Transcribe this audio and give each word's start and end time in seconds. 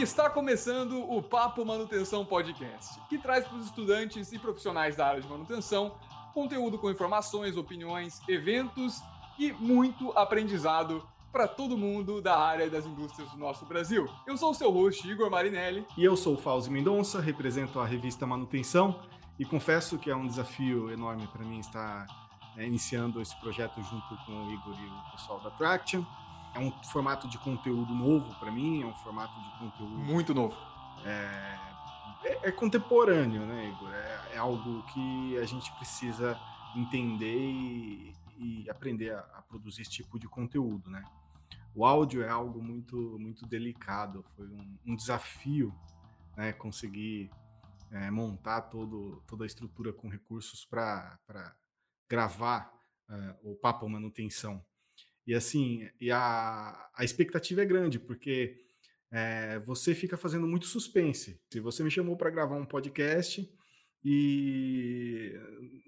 Está 0.00 0.30
começando 0.30 0.98
o 1.12 1.22
Papo 1.22 1.62
Manutenção 1.62 2.24
Podcast, 2.24 2.98
que 3.06 3.18
traz 3.18 3.46
para 3.46 3.58
os 3.58 3.66
estudantes 3.66 4.32
e 4.32 4.38
profissionais 4.38 4.96
da 4.96 5.06
área 5.06 5.20
de 5.20 5.28
manutenção 5.28 5.94
conteúdo 6.32 6.78
com 6.78 6.90
informações, 6.90 7.54
opiniões, 7.58 8.18
eventos 8.26 9.02
e 9.38 9.52
muito 9.52 10.10
aprendizado 10.12 11.06
para 11.30 11.46
todo 11.46 11.76
mundo 11.76 12.22
da 12.22 12.38
área 12.38 12.70
das 12.70 12.86
indústrias 12.86 13.30
do 13.30 13.36
nosso 13.36 13.66
Brasil. 13.66 14.08
Eu 14.26 14.38
sou 14.38 14.52
o 14.52 14.54
seu 14.54 14.70
host, 14.70 15.06
Igor 15.06 15.30
Marinelli. 15.30 15.86
E 15.98 16.02
eu 16.02 16.16
sou 16.16 16.32
o 16.32 16.38
Fauzi 16.38 16.70
Mendonça, 16.70 17.20
represento 17.20 17.78
a 17.78 17.84
revista 17.84 18.26
Manutenção 18.26 18.98
e 19.38 19.44
confesso 19.44 19.98
que 19.98 20.10
é 20.10 20.16
um 20.16 20.26
desafio 20.26 20.90
enorme 20.90 21.26
para 21.26 21.44
mim 21.44 21.58
estar 21.58 22.06
é, 22.56 22.66
iniciando 22.66 23.20
esse 23.20 23.38
projeto 23.38 23.82
junto 23.82 24.16
com 24.24 24.32
o 24.32 24.50
Igor 24.50 24.74
e 24.80 24.86
o 24.86 25.12
pessoal 25.12 25.40
da 25.40 25.50
Traction. 25.50 26.02
É 26.54 26.58
um 26.58 26.70
formato 26.84 27.28
de 27.28 27.38
conteúdo 27.38 27.94
novo 27.94 28.34
para 28.38 28.50
mim, 28.50 28.82
é 28.82 28.86
um 28.86 28.94
formato 28.94 29.34
de 29.40 29.58
conteúdo. 29.58 29.98
Muito 29.98 30.34
novo. 30.34 30.56
É, 31.04 31.58
é, 32.24 32.48
é 32.48 32.52
contemporâneo, 32.52 33.46
né, 33.46 33.68
Igor? 33.68 33.92
É, 33.92 34.34
é, 34.34 34.38
algo 34.38 34.82
que 34.84 35.38
a 35.38 35.44
gente 35.44 35.72
precisa 35.72 36.38
entender 36.76 37.38
e, 37.38 38.14
e 38.38 38.70
aprender 38.70 39.14
a, 39.14 39.20
a, 39.20 39.42
produzir 39.42 39.82
esse 39.82 39.90
tipo 39.90 40.18
de 40.18 40.28
conteúdo, 40.28 40.90
né? 40.90 41.04
O 41.74 41.86
áudio 41.86 42.22
é 42.22 42.28
algo 42.28 42.60
muito, 42.60 42.96
muito 43.18 43.46
delicado, 43.46 44.24
foi 44.36 44.46
um, 44.48 44.78
um 44.86 44.96
desafio 44.96 45.72
né, 46.36 46.52
conseguir 46.52 47.30
é, 47.90 48.10
montar 48.10 48.62
todo, 48.62 49.22
toda 49.26 49.44
a 49.44 49.46
estrutura 49.46 49.92
com 49.92 50.08
recursos 50.08 50.64
para 50.64 51.18
gravar 52.08 52.72
uh, 53.08 53.52
o 53.52 53.56
Papo 53.56 53.88
Manutenção. 53.88 54.64
E 55.30 55.34
assim, 55.36 55.88
e 56.00 56.10
a, 56.10 56.90
a 56.92 57.04
expectativa 57.04 57.62
é 57.62 57.64
grande, 57.64 58.00
porque 58.00 58.64
é, 59.12 59.60
você 59.60 59.94
fica 59.94 60.16
fazendo 60.16 60.44
muito 60.44 60.66
suspense. 60.66 61.40
Se 61.48 61.60
você 61.60 61.84
me 61.84 61.90
chamou 61.90 62.16
para 62.16 62.30
gravar 62.30 62.56
um 62.56 62.66
podcast 62.66 63.48
e 64.04 65.32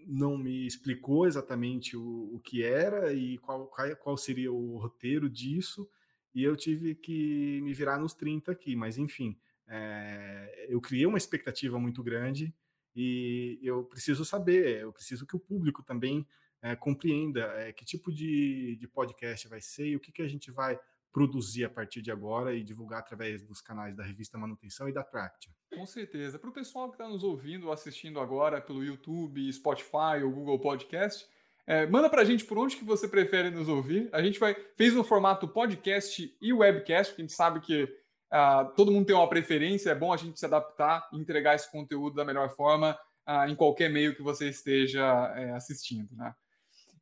não 0.07 0.39
me 0.39 0.65
explicou 0.65 1.27
exatamente 1.27 1.97
o, 1.97 2.31
o 2.33 2.39
que 2.39 2.63
era 2.63 3.13
e 3.13 3.37
qual, 3.39 3.69
qual 4.01 4.17
seria 4.17 4.53
o 4.53 4.79
roteiro 4.79 5.29
disso, 5.29 5.91
e 6.33 6.45
eu 6.45 6.55
tive 6.55 6.95
que 6.95 7.61
me 7.63 7.75
virar 7.75 7.99
nos 7.99 8.15
30 8.15 8.53
aqui, 8.53 8.77
mas 8.77 8.97
enfim, 8.97 9.37
é, 9.67 10.67
eu 10.69 10.81
criei 10.81 11.05
uma 11.05 11.19
expectativa 11.19 11.81
muito 11.81 12.01
grande 12.01 12.55
e 12.95 13.59
eu 13.61 13.83
preciso 13.83 14.25
saber, 14.25 14.83
eu 14.83 14.93
preciso 14.93 15.27
que 15.27 15.35
o 15.35 15.41
público 15.41 15.83
também 15.83 16.25
é, 16.63 16.77
compreenda 16.77 17.41
é, 17.57 17.73
que 17.73 17.85
tipo 17.85 18.13
de, 18.13 18.77
de 18.77 18.89
podcast 18.89 19.49
vai 19.49 19.61
ser 19.61 19.87
e 19.89 19.97
o 19.97 20.01
que, 20.01 20.13
que 20.13 20.23
a 20.23 20.29
gente 20.29 20.51
vai 20.51 20.79
produzir 21.13 21.65
a 21.65 21.71
partir 21.71 22.01
de 22.01 22.11
agora 22.11 22.55
e 22.55 22.63
divulgar 22.63 23.01
através 23.01 23.43
dos 23.43 23.61
canais 23.61 23.95
da 23.95 24.03
revista 24.03 24.39
Manutenção 24.39 24.89
e 24.89 24.93
da 24.93 25.03
Traction. 25.03 25.53
Com 25.75 25.87
certeza. 25.87 26.39
Para 26.39 26.49
o 26.49 26.53
pessoal 26.53 26.89
que 26.89 26.95
está 26.95 27.07
nos 27.07 27.23
ouvindo 27.23 27.67
ou 27.67 27.73
assistindo 27.73 28.19
agora 28.19 28.61
pelo 28.61 28.83
YouTube, 28.83 29.53
Spotify 29.53 30.23
ou 30.25 30.31
Google 30.31 30.59
Podcast, 30.59 31.27
é, 31.67 31.87
manda 31.87 32.09
para 32.09 32.23
a 32.23 32.25
gente 32.25 32.45
por 32.45 32.59
onde 32.59 32.77
que 32.77 32.85
você 32.85 33.07
prefere 33.07 33.51
nos 33.51 33.69
ouvir. 33.69 34.09
A 34.13 34.23
gente 34.23 34.41
vai 34.41 34.55
fez 34.75 34.95
no 34.95 35.05
formato 35.05 35.47
podcast 35.47 36.35
e 36.41 36.53
webcast, 36.53 37.13
porque 37.13 37.23
a 37.23 37.25
gente 37.25 37.35
sabe 37.35 37.61
que 37.61 37.85
uh, 37.85 38.75
todo 38.75 38.91
mundo 38.91 39.07
tem 39.07 39.15
uma 39.15 39.29
preferência, 39.29 39.91
é 39.91 39.95
bom 39.95 40.13
a 40.13 40.17
gente 40.17 40.41
se 40.41 40.47
adaptar 40.47 41.09
e 41.13 41.19
entregar 41.19 41.55
esse 41.55 41.71
conteúdo 41.71 42.17
da 42.17 42.25
melhor 42.25 42.49
forma 42.51 42.99
uh, 43.29 43.49
em 43.49 43.55
qualquer 43.55 43.91
meio 43.91 44.15
que 44.17 44.23
você 44.23 44.49
esteja 44.49 45.33
é, 45.37 45.53
assistindo. 45.53 46.09
Né? 46.17 46.35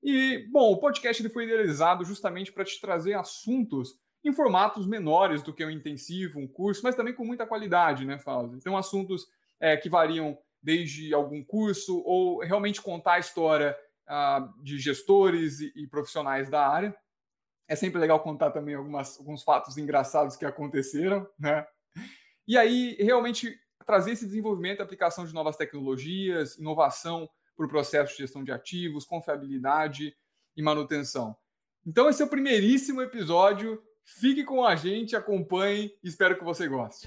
E, 0.03 0.49
bom, 0.51 0.73
o 0.73 0.79
podcast 0.79 1.21
ele 1.21 1.29
foi 1.29 1.45
idealizado 1.45 2.05
justamente 2.05 2.53
para 2.53 2.65
te 2.65 2.81
trazer 2.81 3.15
assuntos 3.15 3.99
em 4.25 4.33
formatos 4.33 4.87
menores 4.87 5.43
do 5.43 5.53
que 5.53 5.65
um 5.65 5.71
intensivo, 5.71 6.39
um 6.39 6.49
curso, 6.49 6.83
mas 6.83 6.95
também 6.95 7.15
com 7.15 7.25
muita 7.25 7.47
qualidade, 7.47 8.05
né, 8.05 8.19
Fausto? 8.19 8.57
Então, 8.57 8.77
assuntos 8.77 9.27
é, 9.59 9.77
que 9.77 9.89
variam 9.89 10.39
desde 10.63 11.15
algum 11.15 11.43
curso 11.43 12.03
ou 12.05 12.41
realmente 12.41 12.83
contar 12.83 13.15
a 13.15 13.19
história 13.19 13.77
ah, 14.07 14.49
de 14.63 14.79
gestores 14.79 15.61
e, 15.61 15.73
e, 15.75 15.87
profissionais 15.87 16.51
da 16.51 16.67
área. 16.67 16.95
É 17.69 17.77
sempre 17.77 18.01
legal 18.01 18.21
contar 18.21 18.51
também 18.51 18.75
algumas, 18.75 19.19
alguns 19.19 19.43
fatos 19.43 19.79
engraçados 19.79 20.37
que 20.37 20.45
aconteceram, 20.45 21.27
né? 21.39 21.65
E 22.47 22.59
aí, 22.59 22.97
realmente, 22.99 23.57
trazer 23.87 24.13
esse 24.13 24.27
desenvolvimento 24.27 24.83
aplicação 24.83 25.25
de 25.25 25.33
novas 25.33 25.57
tecnologias, 25.57 26.59
inovação 26.59 27.31
para 27.61 27.67
o 27.67 27.69
processo 27.69 28.13
de 28.13 28.23
gestão 28.23 28.43
de 28.43 28.51
ativos, 28.51 29.05
confiabilidade 29.05 30.17
e 30.57 30.63
manutenção. 30.63 31.37
Então, 31.87 32.09
esse 32.09 32.23
é 32.23 32.25
o 32.25 32.29
primeiríssimo 32.29 33.03
episódio. 33.03 33.83
Fique 34.03 34.45
com 34.45 34.65
a 34.65 34.75
gente, 34.75 35.15
acompanhe 35.15 35.95
e 36.03 36.09
espero 36.09 36.39
que 36.39 36.45
você 36.45 36.67
goste. 36.67 37.07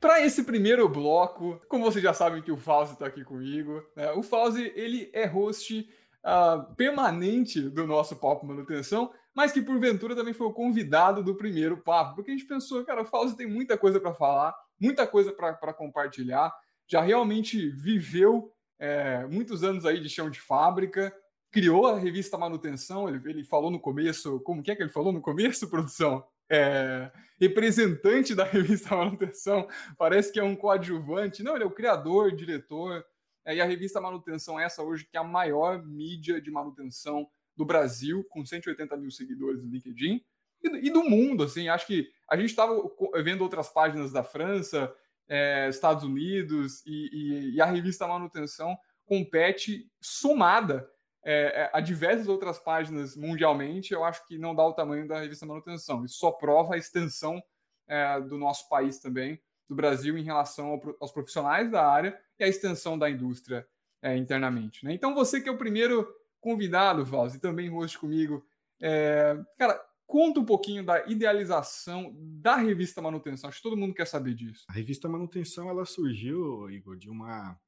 Para 0.00 0.22
esse 0.22 0.42
primeiro 0.44 0.88
bloco, 0.88 1.60
como 1.68 1.84
vocês 1.84 2.02
já 2.02 2.14
sabem 2.14 2.40
que 2.40 2.50
o 2.50 2.56
Fauzi 2.56 2.94
está 2.94 3.06
aqui 3.06 3.22
comigo, 3.22 3.82
né? 3.94 4.10
o 4.12 4.22
Fauzi 4.22 4.72
ele 4.74 5.10
é 5.12 5.26
host 5.26 5.86
uh, 6.24 6.74
permanente 6.76 7.60
do 7.60 7.86
nosso 7.86 8.16
Papo 8.16 8.46
Manutenção, 8.46 9.12
mas 9.34 9.52
que 9.52 9.60
porventura 9.60 10.16
também 10.16 10.32
foi 10.32 10.46
o 10.46 10.52
convidado 10.52 11.22
do 11.22 11.34
primeiro 11.34 11.76
papo, 11.76 12.14
porque 12.14 12.30
a 12.30 12.34
gente 12.34 12.46
pensou, 12.46 12.84
cara, 12.86 13.02
o 13.02 13.06
Fauzi 13.06 13.36
tem 13.36 13.46
muita 13.46 13.76
coisa 13.76 14.00
para 14.00 14.14
falar, 14.14 14.54
muita 14.80 15.06
coisa 15.06 15.32
para 15.32 15.74
compartilhar, 15.74 16.54
já 16.86 17.00
realmente 17.00 17.68
viveu 17.70 18.52
é, 18.78 19.26
muitos 19.26 19.62
anos 19.64 19.84
aí 19.86 20.00
de 20.00 20.08
chão 20.08 20.28
de 20.28 20.40
fábrica, 20.40 21.14
criou 21.50 21.86
a 21.86 21.98
revista 21.98 22.36
Manutenção, 22.36 23.08
ele, 23.08 23.20
ele 23.30 23.44
falou 23.44 23.70
no 23.70 23.78
começo, 23.78 24.40
como 24.40 24.62
que 24.62 24.70
é 24.70 24.76
que 24.76 24.82
ele 24.82 24.90
falou 24.90 25.12
no 25.12 25.20
começo, 25.20 25.70
produção? 25.70 26.26
É, 26.50 27.10
representante 27.40 28.34
da 28.34 28.44
revista 28.44 28.94
Manutenção, 28.96 29.68
parece 29.96 30.32
que 30.32 30.40
é 30.40 30.42
um 30.42 30.56
coadjuvante. 30.56 31.42
Não, 31.42 31.54
ele 31.54 31.64
é 31.64 31.66
o 31.66 31.70
criador, 31.70 32.34
diretor. 32.34 33.04
É, 33.44 33.54
e 33.54 33.60
a 33.60 33.64
revista 33.64 34.00
Manutenção, 34.00 34.58
essa 34.58 34.82
hoje, 34.82 35.04
que 35.04 35.16
é 35.16 35.20
a 35.20 35.24
maior 35.24 35.82
mídia 35.84 36.40
de 36.40 36.50
manutenção 36.50 37.28
do 37.56 37.64
Brasil, 37.64 38.24
com 38.30 38.44
180 38.44 38.96
mil 38.96 39.10
seguidores 39.10 39.62
no 39.62 39.70
LinkedIn, 39.70 40.24
e, 40.62 40.88
e 40.88 40.90
do 40.90 41.04
mundo. 41.04 41.44
Assim, 41.44 41.68
acho 41.68 41.86
que 41.86 42.10
a 42.28 42.36
gente 42.36 42.50
estava 42.50 42.74
vendo 43.22 43.42
outras 43.42 43.68
páginas 43.68 44.12
da 44.12 44.24
França, 44.24 44.92
é, 45.28 45.68
Estados 45.68 46.04
Unidos 46.04 46.82
e, 46.86 47.08
e, 47.12 47.54
e, 47.54 47.60
a 47.60 47.64
revista 47.64 48.06
Manutenção 48.06 48.76
compete 49.06 49.90
somada 50.00 50.88
é, 51.22 51.62
é, 51.62 51.70
a 51.72 51.80
diversas 51.80 52.28
outras 52.28 52.58
páginas 52.58 53.16
mundialmente. 53.16 53.92
Eu 53.92 54.04
acho 54.04 54.26
que 54.26 54.38
não 54.38 54.54
dá 54.54 54.64
o 54.64 54.74
tamanho 54.74 55.08
da 55.08 55.20
revista 55.20 55.46
Manutenção. 55.46 56.04
Isso 56.04 56.18
só 56.18 56.30
prova 56.30 56.74
a 56.74 56.78
extensão 56.78 57.42
é, 57.86 58.20
do 58.20 58.38
nosso 58.38 58.68
país 58.68 58.98
também, 58.98 59.40
do 59.68 59.74
Brasil, 59.74 60.18
em 60.18 60.22
relação 60.22 60.68
ao, 60.68 60.96
aos 61.00 61.12
profissionais 61.12 61.70
da 61.70 61.86
área 61.86 62.18
e 62.38 62.44
a 62.44 62.48
extensão 62.48 62.98
da 62.98 63.08
indústria 63.08 63.66
é, 64.02 64.16
internamente. 64.16 64.84
Né? 64.84 64.92
Então, 64.92 65.14
você 65.14 65.40
que 65.40 65.48
é 65.48 65.52
o 65.52 65.58
primeiro 65.58 66.06
convidado, 66.40 67.04
Vals, 67.04 67.34
e 67.34 67.40
também 67.40 67.70
hoje 67.70 67.96
comigo, 67.96 68.44
é, 68.80 69.34
cara, 69.56 69.82
Conta 70.06 70.40
um 70.40 70.44
pouquinho 70.44 70.84
da 70.84 71.06
idealização 71.06 72.14
da 72.18 72.56
revista 72.56 73.00
Manutenção. 73.00 73.48
Acho 73.48 73.58
que 73.58 73.62
todo 73.62 73.76
mundo 73.76 73.94
quer 73.94 74.06
saber 74.06 74.34
disso. 74.34 74.64
A 74.68 74.72
revista 74.72 75.08
Manutenção 75.08 75.68
ela 75.68 75.84
surgiu, 75.84 76.70
Igor, 76.70 76.96
de 76.96 77.08
uma 77.08 77.58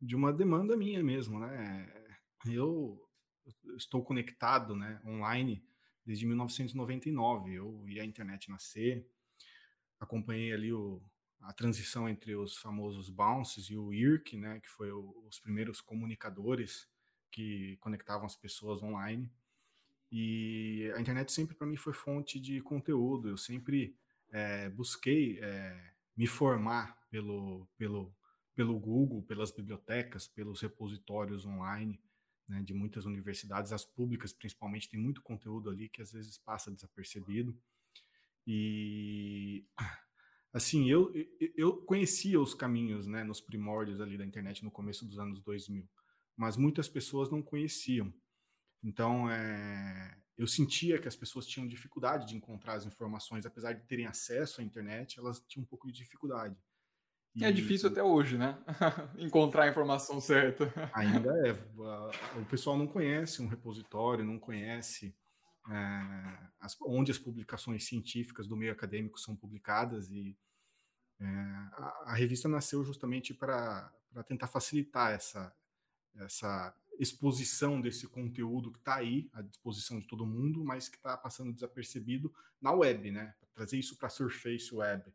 de 0.00 0.16
uma 0.16 0.32
demanda 0.32 0.76
minha 0.76 1.00
mesmo, 1.00 1.38
né? 1.38 1.88
Eu 2.44 3.00
estou 3.76 4.02
conectado, 4.02 4.74
né, 4.74 5.00
online 5.04 5.64
desde 6.04 6.26
1999. 6.26 7.54
Eu 7.54 7.80
vi 7.82 8.00
a 8.00 8.04
internet 8.04 8.50
nascer, 8.50 9.08
acompanhei 10.00 10.52
ali 10.52 10.72
o, 10.72 11.00
a 11.40 11.52
transição 11.52 12.08
entre 12.08 12.34
os 12.34 12.56
famosos 12.56 13.08
bounces 13.08 13.66
e 13.66 13.76
o 13.76 13.92
IRC, 13.92 14.36
né, 14.36 14.60
que 14.60 14.68
foi 14.68 14.90
o, 14.90 15.24
os 15.28 15.38
primeiros 15.38 15.80
comunicadores 15.80 16.88
que 17.30 17.76
conectavam 17.78 18.26
as 18.26 18.36
pessoas 18.36 18.82
online. 18.82 19.30
E 20.12 20.92
a 20.94 21.00
internet 21.00 21.32
sempre 21.32 21.56
para 21.56 21.66
mim 21.66 21.76
foi 21.76 21.94
fonte 21.94 22.38
de 22.38 22.60
conteúdo. 22.60 23.30
Eu 23.30 23.36
sempre 23.38 23.96
é, 24.30 24.68
busquei 24.68 25.38
é, 25.40 25.94
me 26.14 26.26
formar 26.26 26.96
pelo, 27.10 27.66
pelo, 27.78 28.14
pelo 28.54 28.78
Google, 28.78 29.22
pelas 29.22 29.50
bibliotecas, 29.50 30.28
pelos 30.28 30.60
repositórios 30.60 31.46
online 31.46 31.98
né, 32.52 32.62
de 32.62 32.74
muitas 32.74 33.06
universidades, 33.06 33.72
as 33.72 33.84
públicas 33.84 34.32
principalmente, 34.32 34.88
tem 34.88 35.00
muito 35.00 35.22
conteúdo 35.22 35.70
ali 35.70 35.88
que 35.88 36.02
às 36.02 36.12
vezes 36.12 36.36
passa 36.38 36.70
desapercebido. 36.70 37.56
E 38.46 39.64
assim, 40.52 40.90
eu, 40.90 41.12
eu 41.56 41.76
conhecia 41.84 42.40
os 42.40 42.54
caminhos 42.54 43.06
né, 43.06 43.24
nos 43.24 43.40
primórdios 43.40 44.00
ali 44.00 44.18
da 44.18 44.26
internet 44.26 44.62
no 44.62 44.70
começo 44.70 45.06
dos 45.06 45.18
anos 45.18 45.40
2000, 45.40 45.88
mas 46.36 46.56
muitas 46.56 46.88
pessoas 46.88 47.30
não 47.30 47.42
conheciam. 47.42 48.12
Então, 48.82 49.30
é, 49.30 50.16
eu 50.36 50.46
sentia 50.46 50.98
que 50.98 51.06
as 51.06 51.16
pessoas 51.16 51.46
tinham 51.46 51.68
dificuldade 51.68 52.26
de 52.26 52.36
encontrar 52.36 52.74
as 52.74 52.84
informações, 52.84 53.46
apesar 53.46 53.72
de 53.72 53.82
terem 53.84 54.06
acesso 54.06 54.60
à 54.60 54.64
internet, 54.64 55.18
elas 55.18 55.40
tinham 55.46 55.62
um 55.62 55.66
pouco 55.66 55.86
de 55.86 55.92
dificuldade. 55.92 56.56
E, 57.34 57.44
é 57.44 57.52
difícil 57.52 57.88
até 57.88 58.02
hoje, 58.02 58.36
né? 58.36 58.58
Encontrar 59.16 59.64
a 59.64 59.68
informação 59.68 60.20
certa. 60.20 60.70
Ainda 60.92 61.30
é. 61.48 61.52
O 62.38 62.44
pessoal 62.46 62.76
não 62.76 62.86
conhece 62.86 63.40
um 63.40 63.48
repositório, 63.48 64.24
não 64.24 64.38
conhece 64.38 65.14
é, 65.70 66.50
as, 66.60 66.76
onde 66.82 67.10
as 67.10 67.18
publicações 67.18 67.86
científicas 67.86 68.46
do 68.46 68.56
meio 68.56 68.72
acadêmico 68.72 69.18
são 69.18 69.36
publicadas 69.36 70.10
e 70.10 70.36
é, 71.20 71.24
a, 71.24 72.02
a, 72.06 72.14
revista 72.14 72.48
nasceu 72.48 72.84
justamente 72.84 73.32
para 73.32 73.92
tentar 74.26 74.48
facilitar 74.48 75.12
essa, 75.12 75.54
essa 76.16 76.74
exposição 77.02 77.80
desse 77.80 78.06
conteúdo 78.06 78.70
que 78.70 78.78
está 78.78 78.96
aí 78.96 79.28
à 79.32 79.42
disposição 79.42 79.98
de 79.98 80.06
todo 80.06 80.24
mundo, 80.24 80.64
mas 80.64 80.88
que 80.88 80.96
está 80.96 81.16
passando 81.16 81.52
desapercebido 81.52 82.32
na 82.60 82.72
web, 82.72 83.10
né? 83.10 83.34
Trazer 83.54 83.78
isso 83.78 83.96
para 83.96 84.06
a 84.06 84.10
surface 84.10 84.74
web, 84.74 85.12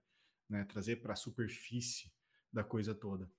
né? 0.50 0.66
Trazer 0.66 0.98
para 0.98 1.13
a 1.13 1.16
superfície 1.16 2.12
da 2.51 2.63
coisa 2.63 2.94
toda. 2.94 3.31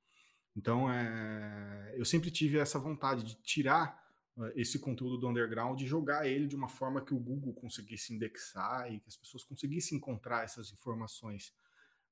Então, 0.56 0.90
é, 0.90 1.94
eu 1.96 2.04
sempre 2.04 2.30
tive 2.30 2.58
essa 2.58 2.78
vontade 2.78 3.22
de 3.22 3.34
tirar 3.36 4.02
uh, 4.36 4.50
esse 4.56 4.78
conteúdo 4.78 5.18
do 5.18 5.28
underground 5.28 5.80
e 5.80 5.86
jogar 5.86 6.26
ele 6.26 6.46
de 6.46 6.56
uma 6.56 6.68
forma 6.68 7.00
que 7.00 7.14
o 7.14 7.18
Google 7.18 7.52
conseguisse 7.52 8.12
indexar 8.12 8.92
e 8.92 8.98
que 8.98 9.08
as 9.08 9.16
pessoas 9.16 9.44
conseguissem 9.44 9.98
encontrar 9.98 10.42
essas 10.42 10.72
informações. 10.72 11.54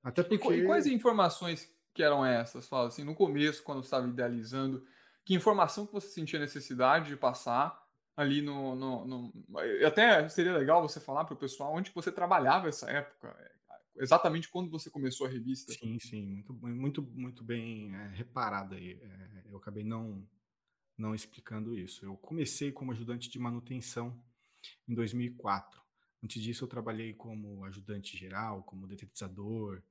Até 0.03 0.23
porque... 0.23 0.55
E 0.55 0.67
quais 0.67 0.87
informações 0.87 1.69
que 1.93 2.03
eram 2.03 2.25
essas? 2.25 2.69
Fala 2.69 2.89
assim, 2.89 3.03
no 3.03 3.15
começo, 3.15 3.65
quando 3.65 3.83
estava 3.83 4.07
idealizando, 4.07 4.87
que 5.27 5.35
informação 5.35 5.85
que 5.85 5.93
você 5.93 6.07
sentia 6.07 6.39
necessidade 6.39 7.09
de 7.09 7.17
passar 7.17 7.85
ali 8.17 8.41
no, 8.41 8.77
no, 8.77 9.05
no... 9.05 9.33
até 9.85 10.27
seria 10.29 10.57
legal 10.57 10.81
você 10.81 11.01
falar 11.01 11.25
para 11.25 11.35
o 11.35 11.37
pessoal 11.37 11.75
onde 11.75 11.91
você 11.91 12.13
trabalhava 12.13 12.69
essa 12.69 12.89
época, 12.89 13.37
é, 13.41 14.03
exatamente 14.03 14.49
quando 14.49 14.71
você 14.71 14.89
começou 14.89 15.27
a 15.27 15.31
revista. 15.31 15.73
Sim, 15.73 15.99
sim, 15.99 16.27
muito, 16.27 16.55
muito, 16.55 17.03
muito 17.03 17.45
bem 17.45 17.93
é, 17.93 18.09
reparado 18.15 18.77
aí. 18.77 19.01
É, 19.03 19.43
eu 19.51 19.57
acabei 19.57 19.83
não 19.83 20.25
não 20.97 21.15
explicando 21.15 21.77
isso. 21.77 22.07
Eu 22.07 22.17
comecei 22.17 22.73
como 22.73 22.91
ajudante 22.93 23.29
de 23.29 23.39
manutenção 23.39 24.19
em 24.89 24.95
2004. 24.95 25.79
Antes 26.25 26.43
disso, 26.43 26.65
eu 26.65 26.69
trabalhei 26.69 27.13
como 27.13 27.65
ajudante 27.65 28.17
geral, 28.17 28.63
como 28.63 28.87
detetizador, 28.87 29.83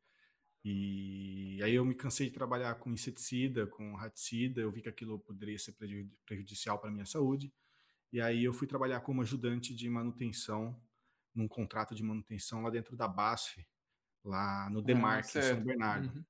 e 0.67 1.61
aí 1.61 1.75
eu 1.75 1.85
me 1.85 1.93
cansei 1.93 2.25
de 2.25 2.33
trabalhar 2.33 2.73
com 2.75 2.91
inseticida, 2.91 3.67
com 3.67 3.93
raticida, 3.93 4.61
eu 4.61 4.71
vi 4.71 4.81
que 4.81 4.89
aquilo 4.89 5.19
poderia 5.19 5.59
ser 5.59 5.75
prejudicial 6.25 6.79
para 6.79 6.89
a 6.89 6.91
minha 6.91 7.05
saúde. 7.05 7.53
E 8.11 8.19
aí 8.19 8.43
eu 8.43 8.51
fui 8.51 8.65
trabalhar 8.65 9.01
como 9.01 9.21
ajudante 9.21 9.75
de 9.75 9.87
manutenção, 9.87 10.75
num 11.35 11.47
contrato 11.47 11.93
de 11.93 12.01
manutenção 12.01 12.63
lá 12.63 12.71
dentro 12.71 12.97
da 12.97 13.07
BASF, 13.07 13.63
lá 14.23 14.67
no 14.71 14.81
Demarque, 14.81 15.37
ah, 15.37 15.39
em 15.39 15.43
São 15.43 15.63
Bernardo. 15.63 16.17
Uhum. 16.17 16.25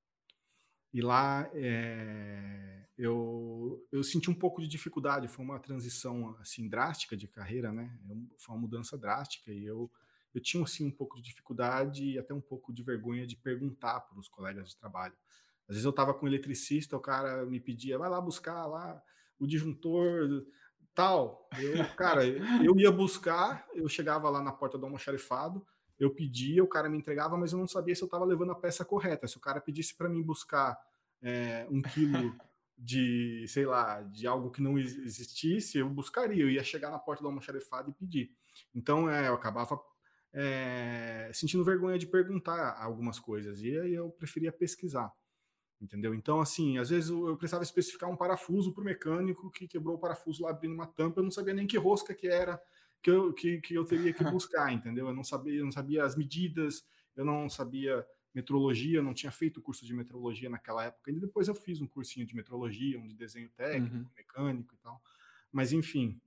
E 0.91 1.01
lá 1.01 1.49
é, 1.53 2.89
eu, 2.97 3.87
eu 3.89 4.03
senti 4.03 4.29
um 4.29 4.35
pouco 4.35 4.61
de 4.61 4.67
dificuldade, 4.67 5.29
foi 5.29 5.45
uma 5.45 5.59
transição 5.59 6.35
assim 6.41 6.67
drástica 6.67 7.15
de 7.15 7.25
carreira, 7.25 7.71
né? 7.71 7.97
Foi 8.37 8.53
uma 8.53 8.61
mudança 8.61 8.97
drástica 8.97 9.53
e 9.53 9.63
eu 9.63 9.89
eu 10.35 10.41
tinha 10.41 10.61
assim 10.61 10.85
um 10.85 10.91
pouco 10.91 11.15
de 11.15 11.21
dificuldade 11.21 12.03
e 12.03 12.19
até 12.19 12.33
um 12.33 12.41
pouco 12.41 12.73
de 12.73 12.83
vergonha 12.83 13.25
de 13.25 13.37
perguntar 13.37 14.01
para 14.01 14.19
os 14.19 14.27
colegas 14.27 14.69
de 14.69 14.77
trabalho. 14.77 15.15
Às 15.67 15.75
vezes 15.75 15.85
eu 15.85 15.91
estava 15.91 16.13
com 16.13 16.25
um 16.25 16.29
eletricista, 16.29 16.97
o 16.97 16.99
cara 16.99 17.45
me 17.45 17.57
pedia, 17.57 17.97
vai 17.97 18.09
lá 18.09 18.19
buscar 18.19 18.65
lá 18.65 19.01
o 19.39 19.47
disjuntor 19.47 20.45
tal. 20.93 21.49
Eu, 21.57 21.85
cara, 21.95 22.25
eu 22.27 22.77
ia 22.77 22.91
buscar, 22.91 23.65
eu 23.73 23.87
chegava 23.87 24.29
lá 24.29 24.43
na 24.43 24.51
porta 24.51 24.77
do 24.77 24.85
almoxarifado, 24.85 25.65
eu 25.97 26.13
pedia, 26.13 26.61
o 26.61 26.67
cara 26.67 26.89
me 26.89 26.97
entregava, 26.97 27.37
mas 27.37 27.53
eu 27.53 27.59
não 27.59 27.67
sabia 27.67 27.95
se 27.95 28.01
eu 28.01 28.07
estava 28.07 28.25
levando 28.25 28.51
a 28.51 28.55
peça 28.55 28.83
correta. 28.83 29.27
Se 29.29 29.37
o 29.37 29.41
cara 29.41 29.61
pedisse 29.61 29.95
para 29.95 30.09
mim 30.09 30.21
buscar 30.21 30.77
é, 31.21 31.65
um 31.71 31.81
quilo 31.81 32.35
de, 32.77 33.45
sei 33.47 33.65
lá, 33.65 34.01
de 34.01 34.27
algo 34.27 34.51
que 34.51 34.61
não 34.61 34.77
existisse, 34.77 35.77
eu 35.77 35.89
buscaria, 35.89 36.43
eu 36.43 36.49
ia 36.49 36.63
chegar 36.63 36.91
na 36.91 36.99
porta 36.99 37.23
do 37.23 37.29
almoxarifado 37.29 37.89
e 37.89 37.93
pedir. 37.93 38.35
Então, 38.73 39.09
é, 39.09 39.29
eu 39.29 39.33
acabava 39.33 39.79
é, 40.37 41.31
sentindo 41.33 41.63
vergonha 41.63 41.97
de 41.97 42.05
perguntar 42.05 42.77
algumas 42.77 43.17
coisas, 43.17 43.61
e 43.61 43.79
aí 43.79 43.93
eu 43.93 44.09
preferia 44.09 44.51
pesquisar, 44.51 45.09
entendeu? 45.81 46.13
Então, 46.13 46.41
assim, 46.41 46.77
às 46.77 46.89
vezes 46.89 47.09
eu, 47.09 47.37
precisava 47.37 47.63
especificar 47.63 48.09
um 48.09 48.17
parafuso 48.17 48.73
para 48.73 48.81
o 48.81 48.85
mecânico 48.85 49.49
que 49.49 49.65
quebrou 49.65 49.95
o 49.95 49.99
parafuso 49.99 50.43
lá 50.43 50.49
abrindo 50.49 50.73
uma 50.73 50.87
tampa, 50.87 51.21
eu 51.21 51.23
não 51.23 51.31
sabia 51.31 51.53
nem 51.53 51.65
que 51.65 51.77
rosca 51.77 52.13
que 52.13 52.27
era 52.27 52.61
que 53.01 53.09
eu, 53.09 53.31
que, 53.33 53.61
que 53.61 53.75
eu 53.75 53.85
teria 53.85 54.11
que 54.11 54.23
buscar, 54.29 54.73
entendeu? 54.73 55.07
Eu 55.07 55.13
não 55.13 55.23
sabia, 55.23 55.59
eu 55.59 55.63
não 55.63 55.71
sabia 55.71 56.03
as 56.03 56.17
medidas, 56.17 56.85
eu 57.15 57.23
não 57.23 57.49
sabia 57.49 58.05
metrologia, 58.33 58.97
eu 58.97 59.03
não 59.03 59.13
tinha 59.13 59.31
feito 59.31 59.61
curso 59.61 59.85
de 59.85 59.93
metrologia 59.93 60.49
naquela 60.49 60.83
época, 60.83 61.11
e 61.11 61.19
depois 61.19 61.47
eu 61.47 61.55
fiz 61.55 61.79
um 61.79 61.87
cursinho 61.87 62.25
de 62.25 62.35
metrologia, 62.35 62.99
um 62.99 63.07
de 63.07 63.15
desenho 63.15 63.49
técnico, 63.55 63.95
uhum. 63.95 64.05
mecânico 64.17 64.75
e 64.75 64.77
tal, 64.79 65.01
mas 65.49 65.71
enfim, 65.71 66.19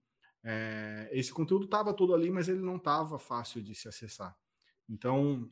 é, 0.45 1.09
esse 1.13 1.33
conteúdo 1.33 1.65
estava 1.65 1.93
todo 1.93 2.15
ali, 2.15 2.31
mas 2.31 2.49
ele 2.49 2.61
não 2.61 2.77
estava 2.77 3.19
fácil 3.19 3.63
de 3.63 3.75
se 3.75 3.89
acessar. 3.89 4.37
Então, 4.89 5.51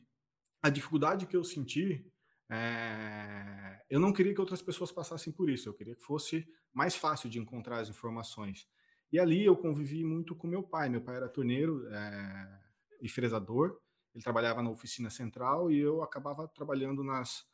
a 0.61 0.69
dificuldade 0.69 1.25
que 1.25 1.35
eu 1.35 1.43
senti, 1.43 2.05
é, 2.49 3.83
eu 3.89 3.99
não 3.99 4.13
queria 4.13 4.33
que 4.33 4.41
outras 4.41 4.61
pessoas 4.61 4.91
passassem 4.91 5.31
por 5.31 5.49
isso, 5.49 5.69
eu 5.69 5.73
queria 5.73 5.95
que 5.95 6.03
fosse 6.03 6.47
mais 6.73 6.95
fácil 6.95 7.29
de 7.29 7.39
encontrar 7.39 7.79
as 7.79 7.89
informações. 7.89 8.67
E 9.11 9.19
ali 9.19 9.45
eu 9.45 9.55
convivi 9.55 10.03
muito 10.03 10.35
com 10.35 10.47
meu 10.47 10.63
pai. 10.63 10.89
Meu 10.89 11.01
pai 11.01 11.15
era 11.15 11.29
torneiro 11.29 11.87
é, 11.87 12.59
e 13.01 13.07
fresador, 13.07 13.79
ele 14.13 14.23
trabalhava 14.23 14.61
na 14.61 14.69
oficina 14.69 15.09
central 15.09 15.71
e 15.71 15.77
eu 15.77 16.01
acabava 16.01 16.47
trabalhando 16.47 17.03
nas 17.03 17.45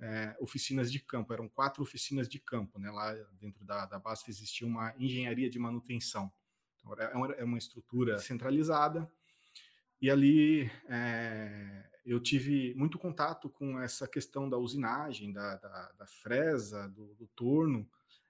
é, 0.00 0.36
oficinas 0.40 0.90
de 0.90 1.00
campo. 1.00 1.32
Eram 1.32 1.48
quatro 1.48 1.82
oficinas 1.82 2.28
de 2.28 2.38
campo, 2.38 2.78
né? 2.78 2.90
Lá 2.90 3.12
dentro 3.32 3.64
da, 3.64 3.84
da 3.86 3.98
base 3.98 4.24
existia 4.28 4.66
uma 4.66 4.94
engenharia 4.98 5.50
de 5.50 5.58
manutenção. 5.58 6.32
Uma, 6.84 7.32
é 7.32 7.44
uma 7.44 7.58
estrutura 7.58 8.18
centralizada. 8.18 9.10
E 10.00 10.10
ali 10.10 10.70
é, 10.88 11.84
eu 12.04 12.20
tive 12.20 12.74
muito 12.74 12.98
contato 12.98 13.48
com 13.48 13.80
essa 13.80 14.06
questão 14.06 14.48
da 14.48 14.58
usinagem, 14.58 15.32
da, 15.32 15.56
da, 15.56 15.92
da 15.92 16.06
fresa, 16.06 16.88
do, 16.88 17.14
do, 17.14 17.26
torno. 17.28 17.88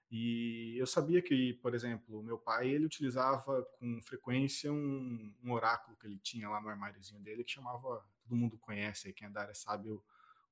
E 0.09 0.75
eu 0.77 0.87
sabia 0.87 1.21
que, 1.21 1.53
por 1.55 1.75
exemplo, 1.75 2.23
meu 2.23 2.37
pai 2.37 2.69
ele 2.69 2.85
utilizava 2.85 3.63
com 3.77 4.01
frequência 4.01 4.71
um, 4.71 5.33
um 5.43 5.51
oráculo 5.51 5.97
que 5.97 6.07
ele 6.07 6.19
tinha 6.19 6.47
lá 6.47 6.61
no 6.61 6.69
armáriozinho 6.69 7.19
dele 7.19 7.43
que 7.43 7.51
chamava, 7.51 8.05
todo 8.23 8.37
mundo 8.37 8.57
conhece, 8.57 9.11
quem 9.11 9.27
é 9.27 9.29
da 9.29 9.41
área 9.41 9.55
sabe 9.55 9.89
o, 9.89 10.01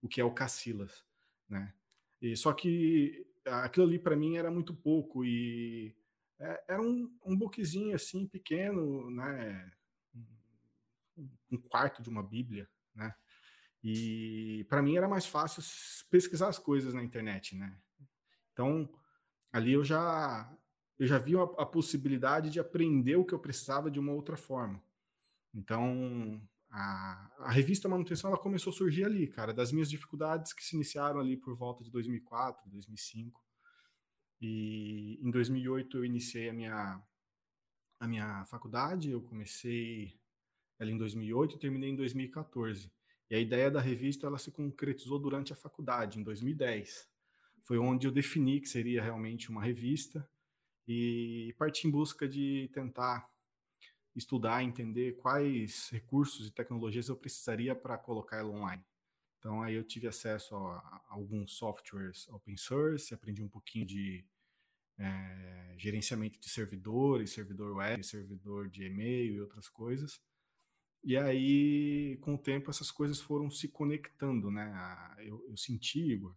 o 0.02 0.08
que 0.10 0.20
é 0.20 0.24
o 0.26 0.34
Cacilas, 0.34 1.06
né? 1.48 1.74
E 2.22 2.36
só 2.36 2.52
que 2.52 3.26
aquilo 3.46 3.86
ali 3.86 4.00
para 4.00 4.16
mim 4.16 4.36
era 4.36 4.52
muito 4.52 4.74
pouco 4.74 5.24
e 5.24 5.96
é, 6.40 6.64
era 6.70 6.82
um, 6.82 7.12
um 7.26 7.38
bookzinho 7.38 7.96
assim, 7.96 8.28
pequeno, 8.28 9.10
né? 9.12 9.72
Um 11.52 11.58
quarto 11.58 12.02
de 12.02 12.10
uma 12.10 12.24
Bíblia, 12.24 12.70
né? 12.96 13.14
E 13.84 14.66
para 14.70 14.82
mim 14.82 14.96
era 14.96 15.08
mais 15.08 15.26
fácil 15.26 15.62
pesquisar 16.10 16.48
as 16.48 16.58
coisas 16.58 16.94
na 16.94 17.04
internet, 17.04 17.56
né? 17.56 17.78
Então, 18.54 18.90
ali 19.52 19.74
eu 19.74 19.84
já 19.84 20.50
eu 20.98 21.08
já 21.08 21.18
vi 21.18 21.36
a, 21.36 21.42
a, 21.42 21.66
possibilidade 21.66 22.50
de 22.50 22.60
aprender 22.60 23.16
o 23.16 23.26
que 23.26 23.34
eu 23.34 23.40
precisava 23.40 23.90
de 23.92 24.00
uma 24.00 24.14
outra 24.14 24.38
forma. 24.38 24.82
Então, 25.54 26.42
a, 26.70 27.32
a, 27.40 27.52
revista 27.52 27.90
Manutenção 27.90 28.30
ela 28.30 28.40
começou 28.40 28.72
a 28.72 28.76
surgir 28.76 29.04
ali, 29.04 29.28
cara, 29.28 29.54
das 29.54 29.72
minhas 29.72 29.90
dificuldades 29.90 30.54
que 30.54 30.64
se 30.64 30.76
iniciaram 30.76 31.20
ali 31.20 31.36
por 31.36 31.56
volta 31.58 31.84
de 31.84 31.92
2004, 31.92 32.70
2005. 32.70 33.43
E 34.46 35.18
em 35.22 35.32
2008 35.32 36.00
eu 36.00 36.04
iniciei 36.04 36.50
a 36.50 36.54
minha, 36.54 37.02
a 37.98 38.06
minha 38.06 38.44
faculdade, 38.44 39.10
eu 39.10 39.22
comecei 39.22 40.20
ela 40.78 40.92
em 40.92 40.98
2008 40.98 41.56
e 41.56 41.60
terminei 41.60 41.92
em 41.92 41.96
2014. 41.96 42.92
E 43.30 43.36
a 43.36 43.40
ideia 43.40 43.72
da 43.72 43.80
revista 43.80 44.28
ela 44.28 44.38
se 44.38 44.52
concretizou 44.52 45.18
durante 45.18 45.54
a 45.54 45.56
faculdade, 45.56 46.20
em 46.20 46.24
2010. 46.24 47.10
Foi 47.64 47.78
onde 47.78 48.06
eu 48.06 48.12
defini 48.12 48.60
que 48.60 48.68
seria 48.68 49.02
realmente 49.02 49.50
uma 49.50 49.64
revista 49.64 50.30
e 50.86 51.56
parti 51.58 51.88
em 51.88 51.92
busca 51.92 52.28
de 52.28 52.70
tentar 52.74 53.32
estudar, 54.14 54.62
entender 54.62 55.14
quais 55.14 55.88
recursos 55.90 56.50
e 56.50 56.52
tecnologias 56.52 57.08
eu 57.08 57.16
precisaria 57.16 57.74
para 57.74 57.98
colocar 57.98 58.40
ela 58.40 58.50
online. 58.50 58.84
Então 59.40 59.64
aí 59.64 59.76
eu 59.76 59.86
tive 59.86 60.06
acesso 60.06 60.54
a, 60.54 60.80
a 60.80 61.02
alguns 61.12 61.54
softwares 61.54 62.28
open 62.28 62.58
source, 62.58 63.14
aprendi 63.14 63.42
um 63.42 63.48
pouquinho 63.48 63.86
de 63.86 64.26
é, 64.98 65.76
gerenciamento 65.78 66.40
de 66.40 66.50
servidores, 66.50 67.32
servidor 67.32 67.76
web, 67.76 68.04
servidor 68.04 68.70
de 68.70 68.86
e-mail 68.86 69.36
e 69.36 69.42
outras 69.42 69.68
coisas. 69.68 70.22
E 71.04 71.18
aí, 71.18 72.18
com 72.22 72.36
o 72.36 72.38
tempo, 72.38 72.70
essas 72.70 72.90
coisas 72.90 73.20
foram 73.20 73.52
se 73.52 73.68
conectando, 73.68 74.50
né? 74.50 75.16
Eu, 75.20 75.46
eu 75.50 75.58
senti, 75.58 76.00
Igor, 76.00 76.36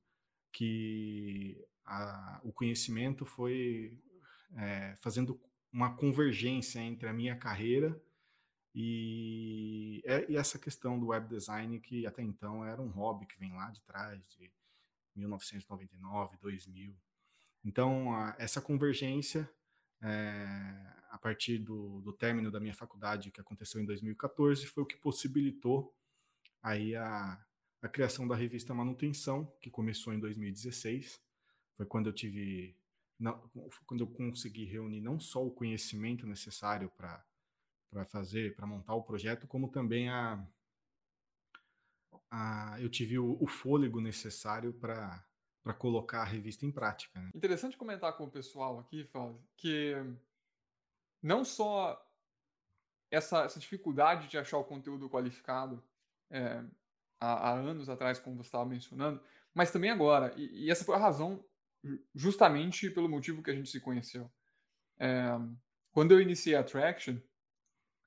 que 0.52 1.64
a, 1.84 2.40
o 2.42 2.52
conhecimento 2.52 3.24
foi 3.24 4.00
é, 4.56 4.96
fazendo 4.96 5.40
uma 5.72 5.94
convergência 5.94 6.80
entre 6.80 7.08
a 7.08 7.12
minha 7.12 7.36
carreira 7.36 8.00
e, 8.74 10.02
é, 10.04 10.30
e, 10.30 10.36
essa 10.36 10.58
questão 10.58 10.98
do 10.98 11.06
web 11.06 11.28
design, 11.28 11.80
que 11.80 12.06
até 12.06 12.22
então 12.22 12.64
era 12.64 12.80
um 12.82 12.90
hobby 12.90 13.24
que 13.26 13.38
vem 13.38 13.54
lá 13.54 13.70
de 13.70 13.80
trás, 13.82 14.22
de 14.36 14.52
1999, 15.14 16.36
2000. 16.38 16.94
Então, 17.66 18.14
a, 18.14 18.36
essa 18.38 18.62
convergência, 18.62 19.50
é, 20.00 20.94
a 21.10 21.18
partir 21.18 21.58
do, 21.58 22.00
do 22.00 22.12
término 22.12 22.48
da 22.48 22.60
minha 22.60 22.72
faculdade, 22.72 23.32
que 23.32 23.40
aconteceu 23.40 23.80
em 23.80 23.84
2014, 23.84 24.66
foi 24.66 24.84
o 24.84 24.86
que 24.86 24.96
possibilitou 24.96 25.92
aí 26.62 26.94
a, 26.94 27.44
a 27.82 27.88
criação 27.88 28.28
da 28.28 28.36
revista 28.36 28.72
Manutenção, 28.72 29.52
que 29.60 29.68
começou 29.68 30.14
em 30.14 30.20
2016. 30.20 31.20
Foi 31.76 31.84
quando 31.84 32.06
eu 32.06 32.12
tive, 32.12 32.76
quando 33.84 34.02
eu 34.02 34.06
consegui 34.06 34.64
reunir 34.64 35.00
não 35.00 35.18
só 35.18 35.44
o 35.44 35.50
conhecimento 35.50 36.24
necessário 36.24 36.88
para 36.96 37.24
para 37.88 38.04
fazer, 38.04 38.54
para 38.56 38.66
montar 38.66 38.94
o 38.94 39.02
projeto, 39.02 39.46
como 39.46 39.70
também 39.70 40.10
a, 40.10 40.44
a 42.30 42.76
eu 42.80 42.90
tive 42.90 43.18
o, 43.18 43.38
o 43.40 43.46
fôlego 43.46 44.00
necessário 44.00 44.72
para 44.74 45.24
para 45.66 45.74
colocar 45.74 46.20
a 46.20 46.24
revista 46.24 46.64
em 46.64 46.70
prática. 46.70 47.20
Né? 47.20 47.28
Interessante 47.34 47.76
comentar 47.76 48.16
com 48.16 48.22
o 48.22 48.30
pessoal 48.30 48.78
aqui, 48.78 49.02
Fábio, 49.02 49.42
que 49.56 49.96
não 51.20 51.44
só 51.44 52.00
essa, 53.10 53.42
essa, 53.42 53.58
dificuldade 53.58 54.28
de 54.28 54.38
achar 54.38 54.58
o 54.58 54.64
conteúdo 54.64 55.10
qualificado 55.10 55.82
é, 56.30 56.62
há, 57.18 57.50
há, 57.50 57.52
anos 57.54 57.88
atrás, 57.88 58.20
como 58.20 58.36
você 58.36 58.46
estava 58.46 58.64
mencionando, 58.64 59.20
mas 59.52 59.72
também 59.72 59.90
agora. 59.90 60.32
E, 60.36 60.66
e, 60.66 60.70
essa 60.70 60.84
foi 60.84 60.94
a 60.94 61.00
razão, 61.00 61.44
justamente 62.14 62.88
pelo 62.88 63.08
motivo 63.08 63.42
que 63.42 63.50
a 63.50 63.54
gente 63.54 63.68
se 63.68 63.80
conheceu. 63.80 64.30
É, 65.00 65.36
quando 65.90 66.12
eu 66.12 66.20
iniciei 66.20 66.54
a 66.54 66.62
Traction, 66.62 67.18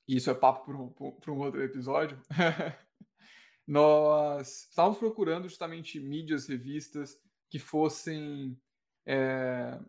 e 0.08 0.16
isso 0.16 0.32
é 0.32 0.34
papo 0.34 0.64
para 0.64 0.78
um, 0.78 1.36
um 1.38 1.42
outro 1.42 1.62
episódio, 1.62 2.18
nós 3.68 4.70
estávamos 4.70 4.98
procurando 4.98 5.50
justamente 5.50 6.00
mídias, 6.00 6.48
revistas 6.48 7.20
que 7.50 7.60
fossem 7.60 8.60
é, 9.06 9.80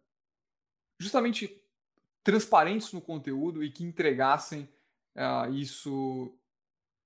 justamente 0.99 1.63
transparentes 2.23 2.93
no 2.93 3.01
conteúdo 3.01 3.63
e 3.63 3.71
que 3.71 3.85
entregassem 3.85 4.69
uh, 5.17 5.53
isso 5.53 6.37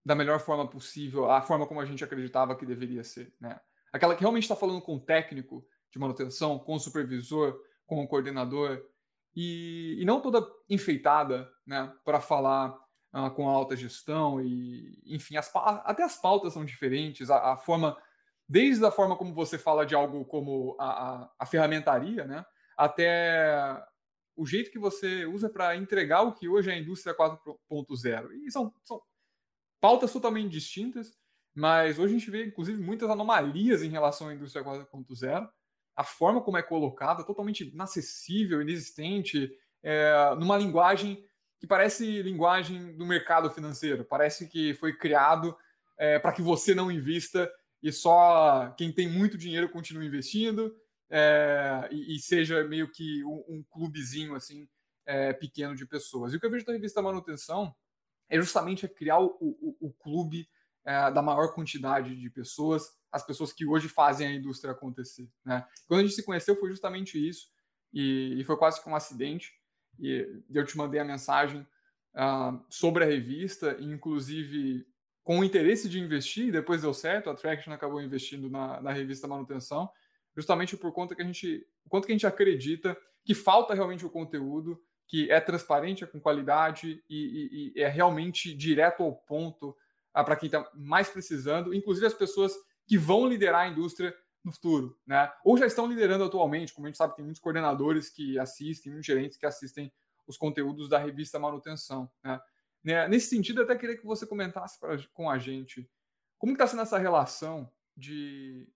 da 0.04 0.14
melhor 0.14 0.38
forma 0.38 0.68
possível, 0.68 1.30
a 1.30 1.40
forma 1.40 1.66
como 1.66 1.80
a 1.80 1.86
gente 1.86 2.04
acreditava 2.04 2.56
que 2.56 2.66
deveria 2.66 3.02
ser. 3.02 3.32
Né? 3.40 3.58
Aquela 3.92 4.14
que 4.14 4.20
realmente 4.20 4.42
está 4.42 4.56
falando 4.56 4.82
com 4.82 4.96
o 4.96 5.00
técnico 5.00 5.66
de 5.90 5.98
manutenção, 5.98 6.58
com 6.58 6.74
o 6.74 6.80
supervisor, 6.80 7.58
com 7.86 8.02
o 8.02 8.08
coordenador, 8.08 8.84
e, 9.34 9.96
e 10.00 10.04
não 10.04 10.20
toda 10.20 10.46
enfeitada 10.68 11.50
né, 11.66 11.92
para 12.04 12.20
falar 12.20 12.76
uh, 13.14 13.30
com 13.34 13.48
alta 13.48 13.76
gestão 13.76 14.40
e, 14.40 15.00
enfim, 15.06 15.36
as, 15.36 15.50
até 15.54 16.02
as 16.02 16.16
pautas 16.16 16.52
são 16.52 16.64
diferentes, 16.64 17.30
a, 17.30 17.52
a, 17.52 17.56
forma, 17.56 17.96
desde 18.48 18.84
a 18.84 18.90
forma 18.90 19.16
como 19.16 19.34
você 19.34 19.58
fala 19.58 19.86
de 19.86 19.94
algo 19.94 20.24
como 20.24 20.76
a, 20.78 20.86
a, 20.86 21.30
a 21.40 21.46
ferramentaria, 21.46 22.24
né, 22.24 22.44
até 22.76 23.82
o 24.36 24.44
jeito 24.46 24.70
que 24.70 24.78
você 24.78 25.24
usa 25.26 25.48
para 25.48 25.76
entregar 25.76 26.22
o 26.22 26.32
que 26.32 26.48
hoje 26.48 26.70
é 26.70 26.74
a 26.74 26.78
indústria 26.78 27.16
4.0. 27.16 28.30
E 28.44 28.50
são, 28.50 28.72
são 28.84 29.00
pautas 29.80 30.12
totalmente 30.12 30.50
distintas, 30.50 31.16
mas 31.54 31.98
hoje 31.98 32.14
a 32.14 32.18
gente 32.18 32.30
vê, 32.30 32.46
inclusive, 32.46 32.82
muitas 32.82 33.08
anomalias 33.08 33.82
em 33.82 33.90
relação 33.90 34.28
à 34.28 34.34
indústria 34.34 34.64
4.0. 34.64 35.48
A 35.96 36.02
forma 36.02 36.40
como 36.40 36.58
é 36.58 36.62
colocada, 36.62 37.24
totalmente 37.24 37.64
inacessível, 37.64 38.60
inexistente, 38.60 39.52
é, 39.82 40.34
numa 40.36 40.58
linguagem 40.58 41.24
que 41.60 41.66
parece 41.66 42.22
linguagem 42.22 42.96
do 42.96 43.06
mercado 43.06 43.48
financeiro. 43.50 44.04
Parece 44.04 44.48
que 44.48 44.74
foi 44.74 44.92
criado 44.96 45.56
é, 45.96 46.18
para 46.18 46.32
que 46.32 46.42
você 46.42 46.74
não 46.74 46.90
invista 46.90 47.50
e 47.84 47.92
só 47.92 48.70
quem 48.78 48.90
tem 48.90 49.06
muito 49.06 49.36
dinheiro 49.36 49.68
continue 49.68 50.06
investindo 50.06 50.74
é, 51.10 51.86
e, 51.92 52.16
e, 52.16 52.18
seja 52.18 52.64
meio 52.64 52.90
que 52.90 53.22
um, 53.26 53.44
um 53.46 53.62
clubezinho 53.70 54.34
assim 54.34 54.66
é, 55.04 55.34
pequeno 55.34 55.76
de 55.76 55.84
pessoas. 55.84 56.32
E 56.32 56.36
o 56.36 56.40
que 56.40 56.46
eu 56.46 56.50
vejo 56.50 56.64
da 56.64 56.72
revista 56.72 57.02
Manutenção 57.02 57.76
é 58.30 58.40
justamente 58.40 58.88
criar 58.88 59.18
o, 59.18 59.36
o, 59.38 59.76
o 59.88 59.92
clube 59.92 60.48
é, 60.82 61.10
da 61.10 61.20
maior 61.20 61.54
quantidade 61.54 62.18
de 62.18 62.30
pessoas, 62.30 62.88
as 63.12 63.22
pessoas 63.22 63.52
que 63.52 63.66
hoje 63.66 63.86
fazem 63.86 64.28
a 64.28 64.32
indústria 64.32 64.72
acontecer. 64.72 65.30
Né? 65.44 65.62
Quando 65.86 66.00
a 66.00 66.02
gente 66.04 66.14
se 66.14 66.24
conheceu 66.24 66.56
foi 66.56 66.70
justamente 66.70 67.18
isso 67.18 67.50
e, 67.92 68.40
e 68.40 68.44
foi 68.44 68.56
quase 68.56 68.82
que 68.82 68.88
um 68.88 68.96
acidente 68.96 69.52
e 70.00 70.42
eu 70.50 70.64
te 70.64 70.74
mandei 70.78 71.00
a 71.00 71.04
mensagem 71.04 71.60
uh, 72.14 72.64
sobre 72.70 73.04
a 73.04 73.06
revista, 73.06 73.76
inclusive 73.78 74.86
com 75.24 75.38
o 75.38 75.44
interesse 75.44 75.88
de 75.88 75.98
investir, 75.98 76.52
depois 76.52 76.82
deu 76.82 76.92
certo, 76.92 77.30
a 77.30 77.34
Traction 77.34 77.72
acabou 77.72 78.00
investindo 78.00 78.50
na, 78.50 78.80
na 78.82 78.92
revista 78.92 79.26
Manutenção, 79.26 79.90
justamente 80.36 80.76
por 80.76 80.92
conta 80.92 81.14
que 81.14 81.22
a 81.22 81.24
gente, 81.24 81.66
quanto 81.88 82.04
que 82.04 82.12
a 82.12 82.14
gente 82.14 82.26
acredita 82.26 82.96
que 83.24 83.34
falta 83.34 83.72
realmente 83.72 84.04
o 84.04 84.10
conteúdo, 84.10 84.78
que 85.08 85.30
é 85.30 85.40
transparente, 85.40 86.04
é 86.04 86.06
com 86.06 86.20
qualidade 86.20 87.02
e, 87.08 87.72
e, 87.72 87.72
e 87.74 87.82
é 87.82 87.88
realmente 87.88 88.54
direto 88.54 89.02
ao 89.02 89.14
ponto 89.14 89.70
uh, 89.70 90.24
para 90.24 90.36
quem 90.36 90.46
está 90.46 90.70
mais 90.74 91.08
precisando, 91.08 91.74
inclusive 91.74 92.06
as 92.06 92.14
pessoas 92.14 92.52
que 92.86 92.98
vão 92.98 93.26
liderar 93.26 93.62
a 93.62 93.68
indústria 93.68 94.14
no 94.44 94.52
futuro, 94.52 94.98
né? 95.06 95.32
Ou 95.42 95.56
já 95.56 95.66
estão 95.66 95.86
liderando 95.86 96.24
atualmente, 96.24 96.74
como 96.74 96.86
a 96.86 96.90
gente 96.90 96.98
sabe, 96.98 97.16
tem 97.16 97.24
muitos 97.24 97.40
coordenadores 97.40 98.10
que 98.10 98.38
assistem, 98.38 98.92
muitos 98.92 99.06
gerentes 99.06 99.38
que 99.38 99.46
assistem 99.46 99.90
os 100.26 100.36
conteúdos 100.36 100.86
da 100.86 100.98
revista 100.98 101.38
Manutenção, 101.38 102.10
né? 102.22 102.38
Né 102.84 103.08
nesse 103.08 103.28
sentido, 103.28 103.62
até 103.62 103.76
queria 103.76 103.96
que 103.96 104.04
você 104.04 104.26
comentasse 104.26 104.78
pra, 104.78 104.96
com 105.12 105.30
a 105.30 105.38
gente 105.38 105.88
como 106.38 106.52
está 106.52 106.66
sendo 106.66 106.82
essa 106.82 106.98
relação 106.98 107.72
de 107.96 108.68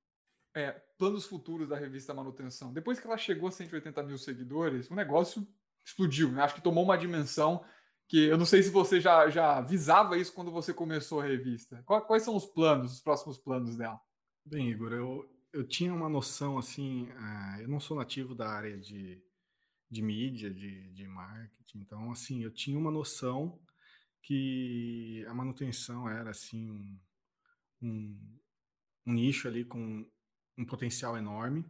é, 0.55 0.73
planos 0.97 1.27
futuros 1.27 1.69
da 1.69 1.77
revista 1.77 2.15
Manutenção. 2.15 2.73
Depois 2.73 2.99
que 2.99 3.07
ela 3.07 3.19
chegou 3.19 3.49
a 3.49 3.53
180 3.53 4.03
mil 4.03 4.17
seguidores, 4.17 4.91
o 4.91 4.95
negócio 4.95 5.47
explodiu, 5.85 6.33
né? 6.33 6.43
Acho 6.43 6.55
que 6.55 6.63
tomou 6.63 6.83
uma 6.85 6.97
dimensão 6.97 7.65
que 8.09 8.25
eu 8.25 8.39
não 8.39 8.47
sei 8.47 8.63
se 8.63 8.71
você 8.71 9.01
já, 9.01 9.29
já 9.29 9.61
visava 9.61 10.17
isso 10.17 10.33
quando 10.33 10.51
você 10.51 10.73
começou 10.73 11.21
a 11.21 11.25
revista. 11.25 11.83
Quais 11.85 12.23
são 12.23 12.35
os 12.35 12.47
planos, 12.47 12.95
os 12.95 13.01
próximos 13.01 13.39
planos 13.39 13.77
dela? 13.77 14.01
Bem, 14.45 14.71
Igor, 14.71 14.93
eu, 14.93 15.31
eu 15.53 15.67
tinha 15.67 15.93
uma 15.93 16.09
noção 16.09 16.57
assim, 16.57 17.11
uh, 17.11 17.61
eu 17.61 17.69
não 17.69 17.79
sou 17.79 17.97
nativo 17.97 18.35
da 18.35 18.49
área 18.49 18.79
de, 18.79 19.23
de 19.91 20.01
mídia, 20.01 20.51
de, 20.51 20.91
de 20.93 21.07
marketing, 21.07 21.81
então 21.81 22.11
assim, 22.11 22.43
eu 22.43 22.51
tinha 22.51 22.79
uma 22.79 22.91
noção 22.91 23.61
que 24.23 25.25
a 25.27 25.35
manutenção 25.35 26.09
era 26.09 26.31
assim 26.31 26.71
um, 26.71 26.99
um, 27.83 28.39
um 29.07 29.13
nicho 29.13 29.49
ali 29.49 29.65
com 29.65 30.07
um 30.57 30.65
potencial 30.65 31.17
enorme, 31.17 31.65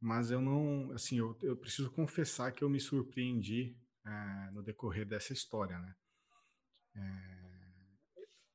mas 0.00 0.30
eu 0.30 0.40
não, 0.40 0.92
assim, 0.92 1.18
eu, 1.18 1.36
eu 1.42 1.56
preciso 1.56 1.90
confessar 1.90 2.52
que 2.52 2.64
eu 2.64 2.70
me 2.70 2.80
surpreendi 2.80 3.76
uh, 4.06 4.52
no 4.52 4.62
decorrer 4.62 5.06
dessa 5.06 5.32
história, 5.32 5.78
né? 5.78 5.94
É, 6.96 7.40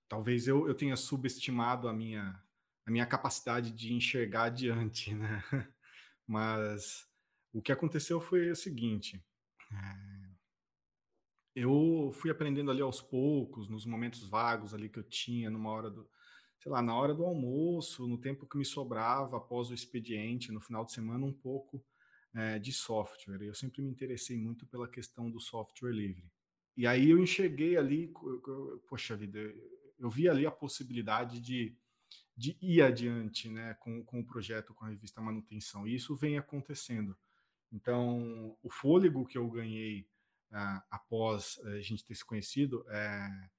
talvez 0.07 0.47
eu, 0.47 0.67
eu 0.67 0.73
tenha 0.73 0.95
subestimado 0.95 1.87
a 1.87 1.93
minha 1.93 2.41
a 2.85 2.91
minha 2.91 3.05
capacidade 3.05 3.71
de 3.71 3.93
enxergar 3.93 4.43
adiante, 4.43 5.13
né? 5.13 5.43
Mas 6.27 7.07
o 7.51 7.61
que 7.61 7.71
aconteceu 7.71 8.21
foi 8.21 8.51
o 8.51 8.55
seguinte: 8.55 9.23
é, 9.71 10.14
eu 11.55 12.11
fui 12.13 12.29
aprendendo 12.29 12.69
ali 12.69 12.81
aos 12.81 13.01
poucos, 13.01 13.69
nos 13.69 13.85
momentos 13.85 14.27
vagos 14.27 14.73
ali 14.73 14.89
que 14.89 14.99
eu 14.99 15.03
tinha, 15.03 15.49
numa 15.49 15.69
hora 15.71 15.89
do, 15.89 16.07
sei 16.59 16.71
lá, 16.71 16.81
na 16.81 16.95
hora 16.95 17.13
do 17.13 17.23
almoço, 17.23 18.07
no 18.07 18.17
tempo 18.17 18.45
que 18.45 18.57
me 18.57 18.65
sobrava 18.65 19.37
após 19.37 19.69
o 19.69 19.73
expediente, 19.73 20.51
no 20.51 20.59
final 20.59 20.83
de 20.83 20.91
semana, 20.91 21.25
um 21.25 21.33
pouco 21.33 21.83
é, 22.33 22.59
de 22.59 22.73
software. 22.73 23.41
Eu 23.41 23.53
sempre 23.53 23.81
me 23.81 23.89
interessei 23.89 24.37
muito 24.37 24.65
pela 24.65 24.87
questão 24.87 25.31
do 25.31 25.39
software 25.39 25.93
livre. 25.93 26.29
E 26.75 26.85
aí 26.85 27.09
eu 27.09 27.17
enxerguei 27.17 27.77
ali, 27.77 28.11
poxa 28.89 29.15
vida, 29.15 29.39
eu 29.97 30.09
vi 30.09 30.27
ali 30.27 30.45
a 30.45 30.51
possibilidade 30.51 31.39
de 31.39 31.77
de 32.37 32.57
ir 32.61 32.81
adiante 32.81 33.49
né, 33.49 33.75
com, 33.75 34.03
com 34.03 34.19
o 34.19 34.25
projeto, 34.25 34.73
com 34.73 34.85
a 34.85 34.89
revista 34.89 35.21
Manutenção. 35.21 35.87
E 35.87 35.95
isso 35.95 36.15
vem 36.15 36.37
acontecendo. 36.37 37.15
Então, 37.71 38.57
o 38.61 38.69
fôlego 38.69 39.25
que 39.25 39.37
eu 39.37 39.49
ganhei 39.49 40.07
após 40.89 41.59
a 41.65 41.79
gente 41.81 42.05
ter 42.05 42.15
se 42.15 42.23
conhecido 42.23 42.85
é, 42.89 43.49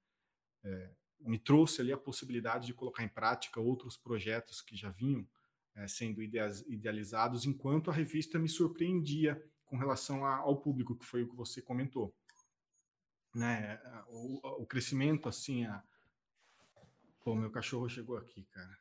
é, 0.63 0.91
me 1.19 1.37
trouxe 1.37 1.81
ali 1.81 1.91
a 1.91 1.97
possibilidade 1.97 2.67
de 2.67 2.73
colocar 2.73 3.03
em 3.03 3.09
prática 3.09 3.59
outros 3.59 3.97
projetos 3.97 4.61
que 4.61 4.75
já 4.75 4.89
vinham 4.89 5.27
é, 5.75 5.87
sendo 5.87 6.21
idealizados, 6.23 7.45
enquanto 7.45 7.91
a 7.91 7.93
revista 7.93 8.39
me 8.39 8.49
surpreendia 8.49 9.41
com 9.65 9.77
relação 9.77 10.25
a, 10.25 10.37
ao 10.37 10.59
público, 10.59 10.97
que 10.97 11.05
foi 11.05 11.23
o 11.23 11.29
que 11.29 11.35
você 11.35 11.61
comentou. 11.61 12.13
Né, 13.35 13.79
o, 14.07 14.63
o 14.63 14.65
crescimento, 14.65 15.29
assim, 15.29 15.65
a, 15.65 15.83
Pô, 17.27 17.35
meu 17.35 17.51
cachorro 17.51 17.89
chegou 17.89 18.15
aqui, 18.15 18.45
cara. 18.45 18.79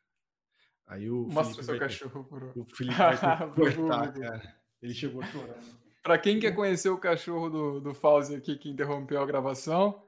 Aí 0.87 1.11
o 1.11 1.27
Mostra 1.27 1.65
seu 1.65 1.77
cachorro, 1.81 2.23
pro... 2.23 2.53
O 2.55 2.65
Felipe 2.65 2.97
vai 2.97 3.17
cortar, 3.53 4.13
cara. 4.13 4.57
Ele 4.81 4.95
chegou 4.95 5.21
chorando. 5.25 5.86
Para 6.07 6.19
quem 6.19 6.39
quer 6.39 6.55
conhecer 6.55 6.89
o 6.89 7.01
cachorro 7.01 7.51
do, 7.51 7.81
do 7.81 7.93
Fauzi 7.93 8.37
aqui 8.37 8.57
que 8.57 8.71
interrompeu 8.71 9.21
a 9.21 9.27
gravação, 9.27 10.05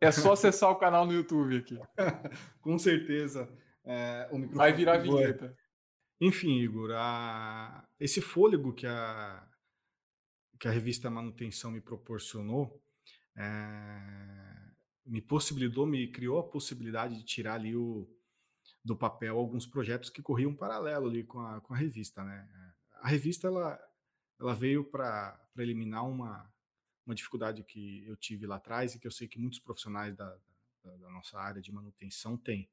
é 0.00 0.10
só 0.10 0.32
acessar 0.34 0.68
o 0.68 0.74
canal 0.74 1.06
no 1.06 1.12
YouTube 1.12 1.58
aqui. 1.58 1.78
Com 2.60 2.76
certeza. 2.76 3.48
É, 3.84 4.28
vai 4.50 4.72
virar 4.72 4.98
vinheta. 4.98 5.56
Enfim, 6.20 6.58
Igor, 6.58 6.90
a... 6.96 7.86
esse 8.00 8.20
fôlego 8.20 8.72
que 8.72 8.84
a, 8.84 9.46
que 10.58 10.66
a 10.66 10.72
revista 10.72 11.08
Manutenção 11.08 11.70
me 11.70 11.80
proporcionou 11.80 12.82
é, 13.36 14.02
me 15.06 15.22
possibilitou, 15.22 15.86
me 15.86 16.10
criou 16.10 16.40
a 16.40 16.48
possibilidade 16.50 17.16
de 17.16 17.24
tirar 17.24 17.54
ali 17.54 17.76
o, 17.76 18.10
do 18.84 18.96
papel 18.96 19.38
alguns 19.38 19.66
projetos 19.66 20.10
que 20.10 20.20
corriam 20.20 20.52
paralelo 20.52 21.08
ali 21.08 21.22
com 21.22 21.38
a, 21.38 21.60
com 21.60 21.74
a 21.74 21.76
revista, 21.76 22.24
né? 22.24 22.48
A 23.02 23.08
revista, 23.08 23.46
ela, 23.46 23.78
ela 24.40 24.54
veio 24.54 24.84
para 24.84 25.38
eliminar 25.58 26.08
uma, 26.08 26.50
uma 27.06 27.14
dificuldade 27.14 27.62
que 27.62 28.04
eu 28.06 28.16
tive 28.16 28.46
lá 28.46 28.56
atrás 28.56 28.94
e 28.94 28.98
que 28.98 29.06
eu 29.06 29.10
sei 29.10 29.28
que 29.28 29.38
muitos 29.38 29.58
profissionais 29.58 30.14
da, 30.16 30.36
da, 30.82 30.96
da 30.96 31.10
nossa 31.10 31.38
área 31.38 31.60
de 31.60 31.72
manutenção 31.72 32.36
têm. 32.36 32.68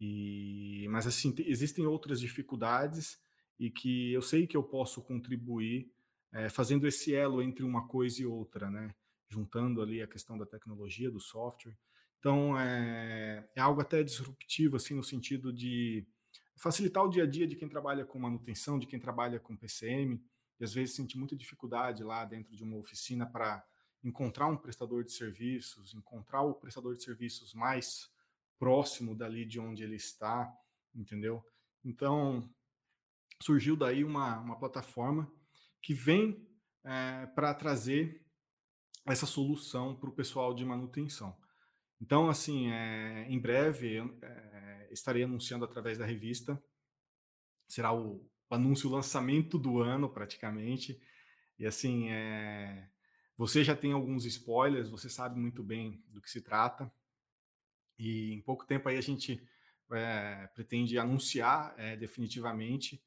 E, 0.00 0.86
mas 0.90 1.06
assim, 1.06 1.34
existem 1.38 1.86
outras 1.86 2.20
dificuldades 2.20 3.18
e 3.58 3.70
que 3.70 4.12
eu 4.12 4.22
sei 4.22 4.46
que 4.46 4.56
eu 4.56 4.62
posso 4.62 5.02
contribuir 5.02 5.90
é, 6.32 6.48
fazendo 6.48 6.86
esse 6.86 7.14
elo 7.14 7.42
entre 7.42 7.64
uma 7.64 7.86
coisa 7.88 8.20
e 8.20 8.26
outra, 8.26 8.70
né? 8.70 8.94
Juntando 9.28 9.80
ali 9.80 10.02
a 10.02 10.06
questão 10.06 10.36
da 10.36 10.44
tecnologia, 10.44 11.10
do 11.10 11.18
software. 11.20 11.76
Então, 12.18 12.58
é, 12.58 13.48
é 13.54 13.60
algo 13.60 13.80
até 13.80 14.02
disruptivo, 14.02 14.76
assim, 14.76 14.94
no 14.94 15.02
sentido 15.02 15.52
de 15.52 16.06
facilitar 16.56 17.04
o 17.04 17.08
dia 17.08 17.24
a 17.24 17.26
dia 17.26 17.46
de 17.46 17.56
quem 17.56 17.68
trabalha 17.68 18.04
com 18.04 18.18
manutenção, 18.18 18.78
de 18.78 18.86
quem 18.86 18.98
trabalha 18.98 19.38
com 19.38 19.56
PCM, 19.56 20.22
e 20.58 20.64
às 20.64 20.72
vezes 20.72 20.94
sente 20.94 21.18
muita 21.18 21.36
dificuldade 21.36 22.02
lá 22.02 22.24
dentro 22.24 22.56
de 22.56 22.62
uma 22.62 22.76
oficina 22.76 23.26
para 23.26 23.64
encontrar 24.02 24.46
um 24.46 24.56
prestador 24.56 25.04
de 25.04 25.12
serviços, 25.12 25.94
encontrar 25.94 26.42
o 26.42 26.54
prestador 26.54 26.94
de 26.94 27.02
serviços 27.02 27.52
mais 27.54 28.10
próximo 28.58 29.14
dali 29.14 29.44
de 29.44 29.60
onde 29.60 29.82
ele 29.82 29.96
está, 29.96 30.50
entendeu? 30.94 31.44
Então, 31.84 32.48
surgiu 33.42 33.76
daí 33.76 34.04
uma, 34.04 34.38
uma 34.40 34.58
plataforma 34.58 35.30
que 35.82 35.92
vem 35.92 36.48
é, 36.84 37.26
para 37.26 37.52
trazer 37.54 38.24
essa 39.04 39.26
solução 39.26 39.94
para 39.94 40.08
o 40.08 40.14
pessoal 40.14 40.54
de 40.54 40.64
manutenção. 40.64 41.36
Então, 42.00 42.28
assim, 42.28 42.70
é, 42.70 43.26
em 43.28 43.38
breve 43.38 43.98
é, 44.22 44.88
estarei 44.90 45.22
anunciando 45.22 45.64
através 45.64 45.98
da 45.98 46.04
revista. 46.04 46.62
Será 47.68 47.92
o, 47.92 48.28
anúncio, 48.54 48.88
o 48.88 48.92
lançamento 48.92 49.58
do 49.58 49.80
ano, 49.80 50.08
praticamente. 50.08 51.00
E 51.58 51.66
assim, 51.66 52.10
é, 52.10 52.88
você 53.36 53.64
já 53.64 53.74
tem 53.74 53.92
alguns 53.92 54.24
spoilers, 54.24 54.88
você 54.88 55.08
sabe 55.08 55.38
muito 55.38 55.62
bem 55.62 56.02
do 56.08 56.20
que 56.20 56.30
se 56.30 56.40
trata. 56.40 56.90
E 57.98 58.32
em 58.32 58.40
pouco 58.40 58.66
tempo 58.66 58.88
aí 58.88 58.96
a 58.96 59.02
gente 59.02 59.42
é, 59.92 60.48
pretende 60.54 60.98
anunciar 60.98 61.74
é, 61.78 61.96
definitivamente 61.96 63.02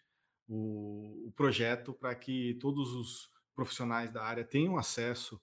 o, 0.47 1.27
o 1.27 1.31
projeto 1.31 1.93
para 1.93 2.15
que 2.15 2.55
todos 2.55 2.93
os 2.93 3.31
profissionais 3.53 4.11
da 4.11 4.23
área 4.23 4.43
tenham 4.43 4.77
acesso 4.77 5.39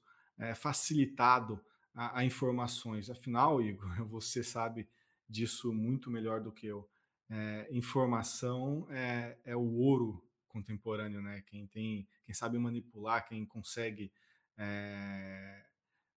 facilitado 0.55 1.59
a, 1.95 2.21
a, 2.21 2.25
informações. 2.25 3.09
Afinal, 3.09 3.63
Igor, 3.63 3.91
você 4.07 4.45
sabe 4.45 4.87
disso 5.29 5.73
muito 5.73 6.11
melhor 6.11 6.41
do 6.41 6.53
que 6.53 6.67
eu. 6.67 6.89
É, 7.29 7.69
informação 7.71 8.87
é, 8.91 9.37
é, 9.45 9.57
o 9.57 9.79
ouro 9.79 10.25
contemporâneo, 10.49 11.21
né? 11.21 11.43
Quem 11.47 11.67
tem, 11.67 12.09
quem 12.25 12.35
sabe 12.35 12.57
manipular, 12.59 13.27
quem 13.27 13.45
consegue 13.45 14.13
é, 14.57 15.67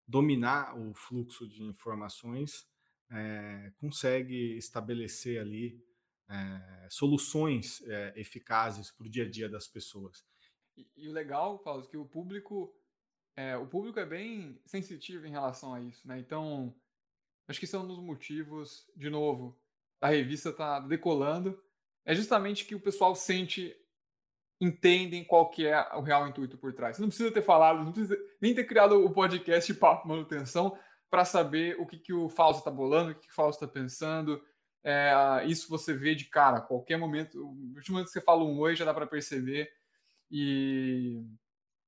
dominar 0.05 0.77
o 0.77 0.93
fluxo 0.93 1.47
de 1.47 1.63
informações, 1.63 2.67
é, 3.09 3.71
consegue 3.77 4.57
estabelecer 4.57 5.39
ali 5.39 5.85
soluções 6.89 7.81
eficazes 8.15 8.91
para 8.91 9.07
o 9.07 9.09
dia 9.09 9.23
a 9.23 9.29
dia 9.29 9.47
das 9.47 9.65
pessoas. 9.65 10.25
E, 10.75 10.85
e 10.97 11.07
o 11.07 11.13
legal, 11.13 11.57
Paulo, 11.59 11.85
é 11.85 11.87
que 11.87 11.95
o 11.95 12.05
público, 12.05 12.75
é, 13.33 13.55
o 13.55 13.65
público 13.65 13.97
é 13.97 14.05
bem 14.05 14.61
sensitivo 14.65 15.25
em 15.25 15.31
relação 15.31 15.73
a 15.73 15.79
isso, 15.79 16.05
né? 16.05 16.19
Então, 16.19 16.75
acho 17.47 17.59
que 17.59 17.65
isso 17.65 17.77
é 17.77 17.79
um 17.79 17.87
dos 17.87 17.99
motivos, 17.99 18.85
de 18.93 19.09
novo, 19.09 19.57
da 19.99 20.07
revista 20.07 20.51
tá 20.51 20.79
decolando, 20.79 21.59
é 22.05 22.15
justamente 22.15 22.65
que 22.65 22.75
o 22.75 22.79
pessoal 22.79 23.15
sente, 23.15 23.75
entendem 24.61 25.23
qual 25.23 25.49
que 25.49 25.65
é 25.65 25.77
o 25.95 26.01
real 26.01 26.27
intuito 26.27 26.57
por 26.57 26.73
trás. 26.73 26.95
Você 26.95 27.01
não 27.01 27.09
precisa 27.09 27.31
ter 27.31 27.41
falado, 27.41 27.83
não 27.83 27.91
precisa 27.91 28.17
nem 28.41 28.55
ter 28.55 28.65
criado 28.65 29.03
o 29.03 29.11
podcast 29.11 29.73
Papo 29.73 30.07
Manutenção 30.07 30.77
para 31.09 31.25
saber 31.25 31.79
o 31.79 31.85
que, 31.85 31.97
que 31.97 32.13
o 32.13 32.29
Fausto 32.29 32.59
está 32.59 32.71
bolando, 32.71 33.11
o 33.11 33.15
que, 33.15 33.27
que 33.27 33.31
o 33.31 33.35
Fausto 33.35 33.63
está 33.63 33.73
pensando, 33.73 34.41
é, 34.83 35.43
isso 35.45 35.69
você 35.69 35.93
vê 35.93 36.15
de 36.15 36.25
cara, 36.25 36.61
qualquer 36.61 36.97
momento. 36.97 37.37
No 37.37 37.75
último 37.75 37.95
momento 37.95 38.07
que 38.07 38.13
você 38.13 38.21
fala 38.21 38.43
um 38.43 38.57
oi, 38.59 38.73
já 38.73 38.85
dá 38.85 38.93
para 38.93 39.05
perceber. 39.05 39.69
E, 40.31 41.21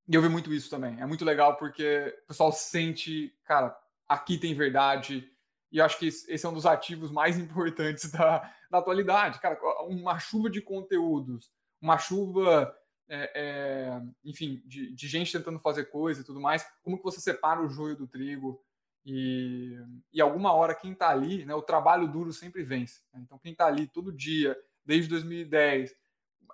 e 0.06 0.14
eu 0.14 0.20
vi 0.20 0.28
muito 0.28 0.52
isso 0.52 0.68
também. 0.68 1.00
É 1.00 1.06
muito 1.06 1.24
legal 1.24 1.56
porque 1.56 2.14
o 2.24 2.26
pessoal 2.28 2.52
sente, 2.52 3.34
cara, 3.44 3.74
aqui 4.06 4.36
tem 4.36 4.54
verdade. 4.54 5.26
E 5.70 5.80
acho 5.80 5.98
que 5.98 6.06
esse 6.06 6.44
é 6.44 6.48
um 6.48 6.54
dos 6.54 6.66
ativos 6.66 7.10
mais 7.10 7.38
importantes 7.38 8.10
da, 8.10 8.38
da 8.70 8.78
atualidade. 8.78 9.40
Cara, 9.40 9.58
uma 9.86 10.18
chuva 10.18 10.50
de 10.50 10.60
conteúdos, 10.60 11.50
uma 11.80 11.96
chuva, 11.98 12.74
é, 13.08 13.30
é, 13.34 14.02
enfim, 14.24 14.62
de, 14.64 14.92
de, 14.92 15.08
gente 15.08 15.32
tentando 15.32 15.58
fazer 15.58 15.84
coisa 15.86 16.20
e 16.20 16.24
tudo 16.24 16.40
mais. 16.40 16.66
Como 16.82 16.96
que 16.96 17.04
você 17.04 17.20
separa 17.20 17.60
o 17.60 17.68
joio 17.68 17.96
do 17.96 18.06
trigo? 18.06 18.60
E, 19.04 19.76
e 20.12 20.20
alguma 20.20 20.52
hora 20.52 20.74
quem 20.74 20.92
está 20.92 21.08
ali, 21.08 21.44
né, 21.44 21.54
o 21.54 21.62
trabalho 21.62 22.06
duro 22.06 22.32
sempre 22.32 22.62
vence. 22.62 23.00
Né? 23.12 23.20
Então 23.24 23.38
quem 23.38 23.52
está 23.52 23.66
ali 23.66 23.86
todo 23.86 24.12
dia, 24.12 24.56
desde 24.84 25.08
2010, 25.08 25.94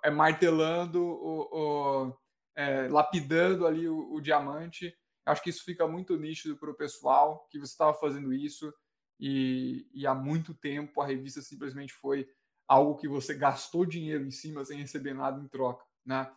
é 0.03 0.09
martelando, 0.09 1.03
o, 1.03 1.49
o 1.51 2.17
é, 2.55 2.87
lapidando 2.87 3.67
ali 3.67 3.87
o, 3.87 4.13
o, 4.13 4.21
diamante. 4.21 4.95
Acho 5.25 5.43
que 5.43 5.49
isso 5.49 5.63
fica 5.63 5.87
muito 5.87 6.17
nítido 6.17 6.55
para 6.57 6.71
o 6.71 6.75
pessoal 6.75 7.47
que 7.51 7.59
você 7.59 7.71
estava 7.71 7.93
fazendo 7.93 8.33
isso 8.33 8.73
e, 9.19 9.87
e 9.93 10.05
há 10.05 10.13
muito 10.13 10.53
tempo 10.53 11.01
a 11.01 11.07
revista 11.07 11.41
simplesmente 11.41 11.93
foi 11.93 12.27
algo 12.67 12.97
que 12.97 13.07
você 13.07 13.33
gastou 13.33 13.85
dinheiro 13.85 14.25
em 14.25 14.31
cima 14.31 14.63
sem 14.65 14.79
receber 14.79 15.13
nada 15.13 15.41
em 15.41 15.47
troca, 15.47 15.83
né? 16.05 16.29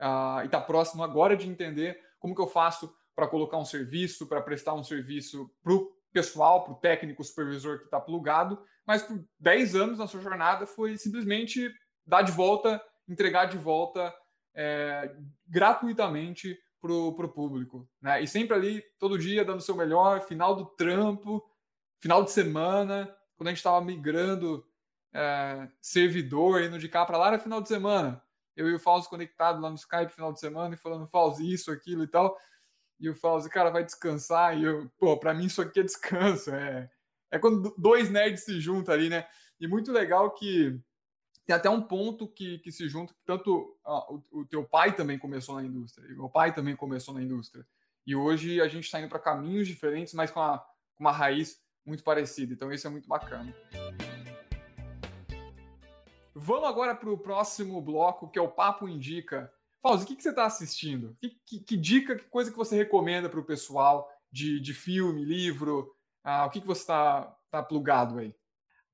Ah, 0.00 0.40
e 0.42 0.46
está 0.46 0.60
próximo 0.60 1.02
agora 1.02 1.36
de 1.36 1.48
entender 1.48 2.00
como 2.18 2.34
que 2.34 2.40
eu 2.40 2.46
faço 2.46 2.94
para 3.14 3.26
colocar 3.26 3.56
um 3.56 3.64
serviço, 3.64 4.26
para 4.26 4.40
prestar 4.40 4.74
um 4.74 4.84
serviço 4.84 5.50
para 5.62 5.72
o 5.72 5.92
pessoal, 6.12 6.64
para 6.64 6.72
o 6.72 6.76
técnico 6.76 7.22
supervisor 7.24 7.78
que 7.78 7.84
está 7.84 8.00
plugado, 8.00 8.62
mas 8.86 9.02
por 9.02 9.24
10 9.40 9.74
anos 9.74 9.98
na 9.98 10.06
sua 10.06 10.20
jornada 10.20 10.66
foi 10.66 10.96
simplesmente 10.96 11.72
dar 12.06 12.22
de 12.22 12.32
volta, 12.32 12.80
entregar 13.08 13.46
de 13.46 13.58
volta 13.58 14.14
é, 14.54 15.14
gratuitamente 15.46 16.58
para 16.80 16.92
o 16.92 17.28
público. 17.28 17.88
Né? 18.00 18.22
E 18.22 18.26
sempre 18.26 18.54
ali, 18.54 18.82
todo 18.98 19.18
dia, 19.18 19.44
dando 19.44 19.58
o 19.58 19.62
seu 19.62 19.76
melhor, 19.76 20.22
final 20.22 20.54
do 20.54 20.64
trampo, 20.64 21.44
final 22.00 22.24
de 22.24 22.30
semana, 22.30 23.14
quando 23.36 23.48
a 23.48 23.50
gente 23.50 23.58
estava 23.58 23.84
migrando 23.84 24.66
é, 25.12 25.68
servidor, 25.80 26.62
indo 26.62 26.78
de 26.78 26.88
cá 26.88 27.04
para 27.04 27.18
lá, 27.18 27.28
era 27.28 27.38
final 27.38 27.60
de 27.60 27.68
semana. 27.68 28.22
Eu 28.56 28.68
e 28.68 28.74
o 28.74 28.78
Fausto 28.78 29.08
conectado 29.08 29.60
lá 29.60 29.70
no 29.70 29.76
Skype 29.76 30.12
final 30.12 30.32
de 30.32 30.40
semana 30.40 30.74
e 30.74 30.78
falando, 30.78 31.06
Fausto, 31.06 31.42
isso, 31.42 31.70
aquilo 31.70 32.02
e 32.02 32.08
tal. 32.08 32.36
E 32.98 33.08
o 33.08 33.14
Fausto, 33.14 33.48
cara, 33.48 33.70
vai 33.70 33.84
descansar. 33.84 34.58
E 34.58 34.64
eu, 34.64 34.90
pô, 34.98 35.16
pra 35.18 35.32
mim 35.32 35.46
isso 35.46 35.62
aqui 35.62 35.80
é 35.80 35.84
descanso. 35.84 36.50
É, 36.50 36.90
é 37.30 37.38
quando 37.38 37.74
dois 37.78 38.10
nerds 38.10 38.44
se 38.44 38.60
juntam 38.60 38.94
ali, 38.94 39.08
né? 39.08 39.26
E 39.60 39.68
muito 39.68 39.92
legal 39.92 40.32
que 40.32 40.80
tem 41.46 41.54
até 41.56 41.70
um 41.70 41.80
ponto 41.80 42.28
que, 42.28 42.58
que 42.58 42.70
se 42.70 42.88
junta, 42.88 43.14
tanto 43.24 43.78
o, 43.84 44.40
o, 44.40 44.44
teu 44.44 44.64
pai 44.64 44.94
também 44.94 45.18
começou 45.18 45.54
na 45.54 45.64
indústria, 45.64 46.06
e 46.06 46.12
o 46.12 46.18
meu 46.18 46.28
pai 46.28 46.54
também 46.54 46.76
começou 46.76 47.14
na 47.14 47.22
indústria. 47.22 47.66
E 48.06 48.14
hoje 48.14 48.60
a 48.60 48.68
gente 48.68 48.84
está 48.84 49.00
indo 49.00 49.08
para 49.08 49.18
caminhos 49.18 49.66
diferentes, 49.66 50.12
mas 50.12 50.30
com, 50.30 50.40
com 50.40 51.00
uma 51.00 51.10
raiz 51.10 51.58
muito 51.88 52.04
parecida. 52.04 52.52
Então 52.52 52.72
isso 52.72 52.86
é 52.86 52.90
muito 52.90 53.08
bacana. 53.08 53.52
Vamos 56.34 56.68
agora 56.68 56.94
para 56.94 57.10
o 57.10 57.18
próximo 57.18 57.82
bloco, 57.82 58.30
que 58.30 58.38
é 58.38 58.42
o 58.42 58.52
Papo 58.52 58.88
Indica. 58.88 59.52
Fauzi, 59.80 60.04
o 60.04 60.06
que, 60.06 60.16
que 60.16 60.22
você 60.22 60.30
está 60.30 60.46
assistindo? 60.46 61.16
Que, 61.18 61.30
que, 61.44 61.60
que, 61.60 61.76
dica, 61.76 62.14
que 62.16 62.24
coisa 62.24 62.50
que 62.50 62.56
você 62.56 62.76
recomenda 62.76 63.28
para 63.28 63.40
o 63.40 63.44
pessoal 63.44 64.08
de, 64.30 64.60
de 64.60 64.72
filme, 64.72 65.24
livro? 65.24 65.92
Ah, 66.22 66.46
o 66.46 66.50
que, 66.50 66.60
que 66.60 66.66
você 66.66 66.82
está 66.82 67.22
tá 67.50 67.62
plugado 67.62 68.18
aí? 68.18 68.34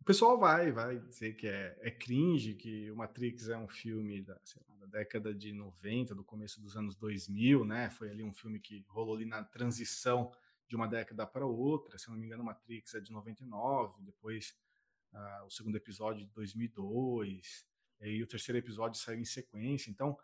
O 0.01 0.05
pessoal 0.05 0.39
vai, 0.39 0.71
vai 0.71 0.99
dizer 0.99 1.35
que 1.35 1.47
é, 1.47 1.79
é 1.81 1.91
cringe, 1.91 2.55
que 2.55 2.91
o 2.91 2.97
Matrix 2.97 3.49
é 3.49 3.57
um 3.57 3.67
filme 3.67 4.21
da, 4.21 4.39
lá, 4.69 4.77
da, 4.77 4.87
década 4.99 5.35
de 5.35 5.53
90, 5.53 6.15
do 6.15 6.23
começo 6.23 6.61
dos 6.61 6.77
anos 6.77 6.95
2000, 6.97 7.65
né? 7.65 7.89
Foi 7.89 8.11
ali 8.11 8.23
um 8.23 8.33
filme 8.33 8.61
que 8.61 8.85
rolou 8.89 9.17
ali 9.17 9.25
na 9.25 9.43
transição 9.43 10.31
de 10.69 10.77
uma 10.77 10.87
década 10.87 11.27
para 11.27 11.47
outra. 11.47 11.99
Se 11.99 12.09
não 12.09 12.17
me 12.17 12.27
engano, 12.27 12.45
Matrix 12.45 12.95
é 12.95 13.01
de 13.01 13.13
99, 13.13 14.03
depois 14.03 14.57
ah, 15.13 15.45
o 15.47 15.51
segundo 15.51 15.77
episódio 15.77 16.27
de 16.27 16.33
2002, 16.33 17.67
e 18.01 18.23
o 18.23 18.27
terceiro 18.27 18.59
episódio 18.59 19.01
saiu 19.01 19.21
em 19.21 19.25
sequência. 19.25 19.91
Então, 19.91 20.19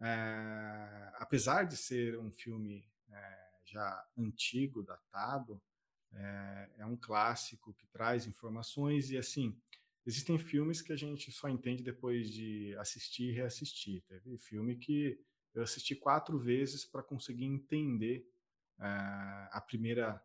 é, 0.00 1.12
apesar 1.16 1.64
de 1.64 1.76
ser 1.76 2.18
um 2.18 2.32
filme 2.32 2.88
é, 3.10 3.48
já 3.64 4.06
antigo, 4.16 4.82
datado, 4.82 5.60
é, 6.12 6.70
é, 6.78 6.86
um 6.86 6.96
clássico 6.96 7.74
que 7.74 7.86
traz 7.86 8.26
informações 8.26 9.10
e 9.10 9.16
assim 9.16 9.56
existem 10.04 10.38
filmes 10.38 10.82
que 10.82 10.92
a 10.92 10.96
gente 10.96 11.30
só 11.30 11.48
entende 11.48 11.82
depois 11.82 12.30
de 12.30 12.74
assistir 12.78 13.30
e 13.30 13.32
reassistir. 13.32 14.02
Teve 14.08 14.38
filme 14.38 14.76
que 14.76 15.20
eu 15.54 15.62
assisti 15.62 15.94
quatro 15.94 16.38
vezes 16.38 16.84
para 16.84 17.02
conseguir 17.02 17.44
entender 17.44 18.26
uh, 18.26 18.29
a 18.80 19.60
primeira 19.66 20.22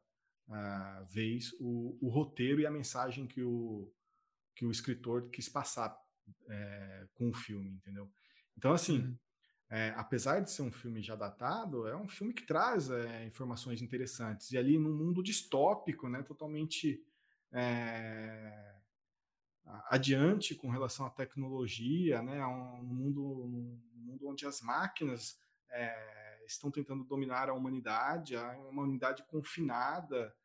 vez 1.08 1.52
o, 1.60 1.98
o, 2.02 2.10
roteiro 2.10 2.62
e 2.62 2.65
a 2.65 2.72
mensagem 2.72 3.28
que 3.28 3.41
o, 3.41 3.91
que 4.56 4.65
o 4.65 4.72
escritor 4.72 5.30
quis 5.30 5.50
passar 5.50 5.96
é, 6.50 7.08
com 7.13 7.30
o 7.30 7.34
filme, 7.34 7.70
entendeu? 7.72 8.10
Então, 8.58 8.72
assim, 8.72 9.00
uhum. 9.00 9.18
é, 9.70 9.89
apesar 9.98 10.39
de 10.39 10.52
ser 10.52 10.62
um 10.62 10.72
filme 10.72 11.02
já 11.02 11.15
datado, 11.15 11.88
é 11.88 11.96
um 11.96 12.08
filme 12.08 12.34
que 12.34 12.46
traz 12.46 12.89
é, 12.89 13.26
informações 13.26 13.82
interessantes. 13.82 14.52
E 14.52 14.58
ali 14.58 14.78
num 14.78 14.96
mundo 14.96 15.22
distópico, 15.22 16.08
né, 16.08 16.24
totalmente 16.24 17.04
é, 17.52 18.76
adiante 19.89 20.56
com 20.56 20.70
relação 20.70 21.06
à 21.06 21.10
tecnologia, 21.10 22.22
né, 22.22 22.46
um 22.46 22.84
mundo, 22.84 23.24
um 23.24 23.82
mundo 23.96 24.28
onde 24.28 24.46
as 24.46 24.62
máquinas 24.62 25.39
é, 25.70 26.35
estão 26.45 26.71
tentando 26.71 27.03
dominar 27.03 27.49
a 27.49 27.53
humanidade, 27.53 28.36
a 28.36 28.58
humanidade 28.58 29.23
confinada 29.23 30.36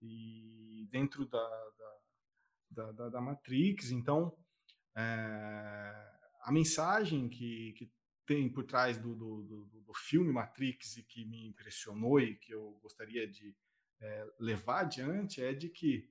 e 0.00 0.86
dentro 0.90 1.26
da, 1.26 1.70
da, 2.70 2.92
da, 2.92 3.08
da 3.08 3.20
Matrix. 3.20 3.90
Então, 3.90 4.36
é, 4.96 5.02
a 6.42 6.52
mensagem 6.52 7.28
que, 7.28 7.72
que 7.74 7.90
tem 8.26 8.48
por 8.48 8.64
trás 8.64 8.98
do, 8.98 9.14
do, 9.14 9.42
do, 9.42 9.64
do, 9.82 9.94
filme 9.94 10.32
Matrix 10.32 10.96
e 10.96 11.02
que 11.02 11.24
me 11.24 11.46
impressionou 11.46 12.20
e 12.20 12.36
que 12.36 12.52
eu 12.52 12.78
gostaria 12.82 13.26
de 13.26 13.56
é, 14.00 14.26
levar 14.38 14.80
adiante 14.80 15.42
é 15.42 15.52
de 15.52 15.68
que 15.68 16.08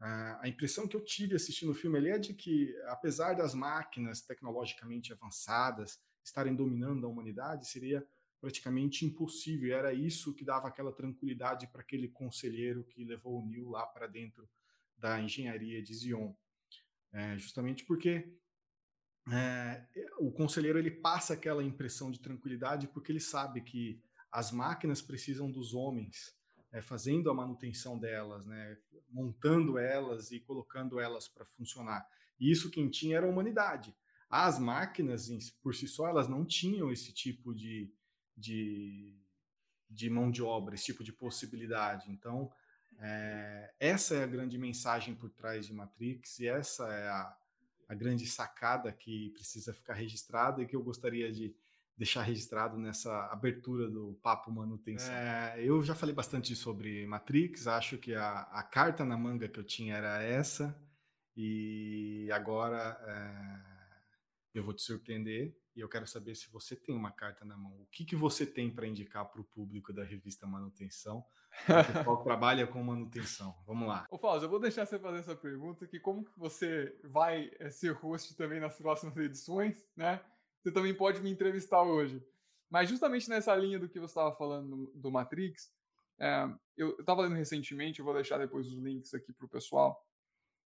a 0.00 0.48
impressão 0.48 0.86
que 0.86 0.96
eu 0.96 1.04
tive 1.04 1.34
assistindo 1.34 1.72
o 1.72 1.74
filme 1.74 1.98
ali 1.98 2.10
é 2.10 2.18
de 2.18 2.32
que, 2.32 2.72
apesar 2.86 3.34
das 3.34 3.52
máquinas 3.52 4.20
tecnologicamente 4.20 5.12
avançadas 5.12 6.00
estarem 6.22 6.54
dominando 6.54 7.04
a 7.04 7.08
humanidade, 7.08 7.66
seria 7.66 8.06
praticamente 8.40 9.04
impossível. 9.04 9.68
E 9.68 9.72
era 9.72 9.92
isso 9.92 10.34
que 10.34 10.44
dava 10.44 10.68
aquela 10.68 10.92
tranquilidade 10.92 11.66
para 11.66 11.80
aquele 11.80 12.08
conselheiro 12.08 12.84
que 12.84 13.04
levou 13.04 13.42
o 13.42 13.46
Neil 13.46 13.68
lá 13.68 13.86
para 13.86 14.06
dentro 14.06 14.48
da 14.96 15.20
engenharia 15.20 15.82
de 15.82 15.94
Zion. 15.94 16.32
É, 17.12 17.38
justamente 17.38 17.84
porque 17.84 18.32
é, 19.30 19.86
o 20.18 20.30
conselheiro 20.30 20.78
ele 20.78 20.90
passa 20.90 21.34
aquela 21.34 21.62
impressão 21.62 22.10
de 22.10 22.20
tranquilidade 22.20 22.88
porque 22.88 23.12
ele 23.12 23.20
sabe 23.20 23.60
que 23.60 24.02
as 24.30 24.52
máquinas 24.52 25.00
precisam 25.00 25.50
dos 25.50 25.74
homens 25.74 26.36
é, 26.70 26.82
fazendo 26.82 27.30
a 27.30 27.34
manutenção 27.34 27.98
delas, 27.98 28.44
né, 28.46 28.76
montando 29.10 29.78
elas 29.78 30.30
e 30.30 30.40
colocando 30.40 31.00
elas 31.00 31.28
para 31.28 31.44
funcionar. 31.44 32.06
E 32.38 32.50
isso 32.50 32.70
quem 32.70 32.88
tinha 32.90 33.16
era 33.16 33.26
a 33.26 33.30
humanidade. 33.30 33.94
As 34.30 34.58
máquinas, 34.58 35.28
por 35.62 35.74
si 35.74 35.88
só, 35.88 36.06
elas 36.06 36.28
não 36.28 36.44
tinham 36.44 36.92
esse 36.92 37.12
tipo 37.12 37.54
de, 37.54 37.90
de, 38.38 39.14
de 39.90 40.08
mão 40.08 40.30
de 40.30 40.42
obra, 40.42 40.74
esse 40.74 40.86
tipo 40.86 41.02
de 41.02 41.12
possibilidade. 41.12 42.10
Então, 42.10 42.50
é, 43.00 43.72
essa 43.78 44.14
é 44.14 44.24
a 44.24 44.26
grande 44.26 44.56
mensagem 44.56 45.14
por 45.14 45.30
trás 45.30 45.66
de 45.66 45.72
Matrix 45.72 46.38
e 46.38 46.48
essa 46.48 46.86
é 46.88 47.08
a, 47.08 47.36
a 47.88 47.94
grande 47.94 48.26
sacada 48.26 48.92
que 48.92 49.30
precisa 49.30 49.74
ficar 49.74 49.94
registrada 49.94 50.62
e 50.62 50.66
que 50.66 50.76
eu 50.76 50.82
gostaria 50.82 51.32
de 51.32 51.54
deixar 51.96 52.22
registrado 52.22 52.78
nessa 52.78 53.26
abertura 53.26 53.88
do 53.90 54.16
Papo 54.22 54.52
Manutenção. 54.52 55.12
É, 55.12 55.56
eu 55.58 55.82
já 55.82 55.96
falei 55.96 56.14
bastante 56.14 56.54
sobre 56.54 57.04
Matrix, 57.06 57.66
acho 57.66 57.98
que 57.98 58.14
a, 58.14 58.42
a, 58.52 58.62
carta 58.62 59.04
na 59.04 59.16
manga 59.16 59.48
que 59.48 59.58
eu 59.58 59.64
tinha 59.64 59.96
era 59.96 60.22
essa, 60.22 60.80
e 61.36 62.28
agora 62.32 62.96
é, 63.04 63.67
eu 64.54 64.64
vou 64.64 64.74
te 64.74 64.82
surpreender 64.82 65.56
e 65.76 65.80
eu 65.80 65.88
quero 65.88 66.06
saber 66.06 66.34
se 66.34 66.50
você 66.50 66.74
tem 66.74 66.94
uma 66.94 67.12
carta 67.12 67.44
na 67.44 67.56
mão. 67.56 67.72
O 67.80 67.86
que, 67.86 68.04
que 68.04 68.16
você 68.16 68.44
tem 68.44 68.70
para 68.70 68.86
indicar 68.86 69.24
para 69.26 69.40
o 69.40 69.44
público 69.44 69.92
da 69.92 70.02
revista 70.04 70.46
Manutenção? 70.46 71.24
O 71.64 71.64
pessoal 71.92 72.22
trabalha 72.22 72.66
com 72.66 72.82
manutenção. 72.82 73.54
Vamos 73.66 73.88
lá. 73.88 74.06
Ô, 74.10 74.18
Fausto, 74.18 74.44
eu 74.44 74.50
vou 74.50 74.60
deixar 74.60 74.86
você 74.86 74.98
fazer 74.98 75.18
essa 75.18 75.36
pergunta, 75.36 75.86
que 75.86 75.98
como 76.00 76.24
que 76.24 76.38
você 76.38 76.98
vai 77.04 77.50
eh, 77.58 77.70
ser 77.70 77.92
host 77.92 78.36
também 78.36 78.60
nas 78.60 78.76
próximas 78.76 79.16
edições, 79.16 79.82
né? 79.96 80.20
você 80.62 80.72
também 80.72 80.94
pode 80.94 81.22
me 81.22 81.30
entrevistar 81.30 81.82
hoje. 81.82 82.22
Mas 82.70 82.88
justamente 82.88 83.28
nessa 83.28 83.54
linha 83.56 83.78
do 83.78 83.88
que 83.88 83.98
você 83.98 84.10
estava 84.10 84.34
falando 84.34 84.92
do 84.94 85.10
Matrix, 85.10 85.72
é, 86.20 86.48
eu 86.76 86.98
estava 86.98 87.22
lendo 87.22 87.36
recentemente, 87.36 88.00
eu 88.00 88.04
vou 88.04 88.14
deixar 88.14 88.38
depois 88.38 88.66
os 88.66 88.78
links 88.78 89.14
aqui 89.14 89.32
para 89.32 89.46
o 89.46 89.48
pessoal, 89.48 90.04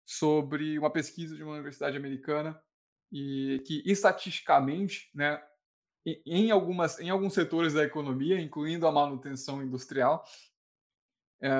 sobre 0.05 0.79
uma 0.79 0.91
pesquisa 0.91 1.35
de 1.35 1.43
uma 1.43 1.55
universidade 1.55 1.97
americana 1.97 2.61
e 3.11 3.63
que 3.67 3.83
estatisticamente, 3.87 5.11
né, 5.15 5.43
em, 6.25 6.51
algumas, 6.51 7.01
em 7.01 7.11
alguns 7.11 7.35
setores 7.35 7.75
da 7.75 7.85
economia, 7.85 8.41
incluindo 8.41 8.87
a 8.87 8.93
manutenção 8.93 9.63
industrial, 9.63 10.25
é, 11.41 11.51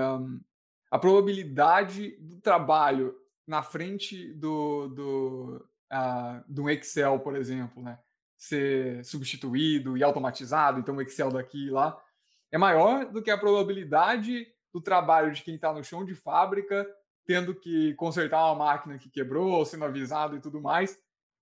a 0.91 0.99
probabilidade 0.99 2.17
do 2.19 2.41
trabalho 2.41 3.17
na 3.47 3.63
frente 3.63 4.33
do, 4.35 4.89
do, 4.89 5.69
uh, 5.93 6.45
do 6.49 6.69
Excel, 6.71 7.19
por 7.21 7.37
exemplo, 7.37 7.83
né, 7.83 7.99
ser 8.37 9.05
substituído 9.05 9.97
e 9.97 10.03
automatizado, 10.03 10.81
então 10.81 10.97
o 10.97 11.03
Excel 11.03 11.31
daqui 11.31 11.67
e 11.67 11.71
lá, 11.71 12.01
é 12.51 12.59
maior 12.59 13.07
do 13.07 13.23
que 13.23 13.31
a 13.31 13.39
probabilidade 13.39 14.47
do 14.73 14.81
trabalho 14.81 15.33
de 15.33 15.43
quem 15.43 15.55
está 15.55 15.73
no 15.73 15.83
chão 15.83 16.05
de 16.05 16.15
fábrica, 16.15 16.87
tendo 17.25 17.55
que 17.55 17.95
consertar 17.95 18.45
uma 18.47 18.67
máquina 18.67 18.99
que 18.99 19.09
quebrou, 19.09 19.65
sendo 19.65 19.85
avisado 19.85 20.37
e 20.37 20.41
tudo 20.41 20.61
mais, 20.61 20.99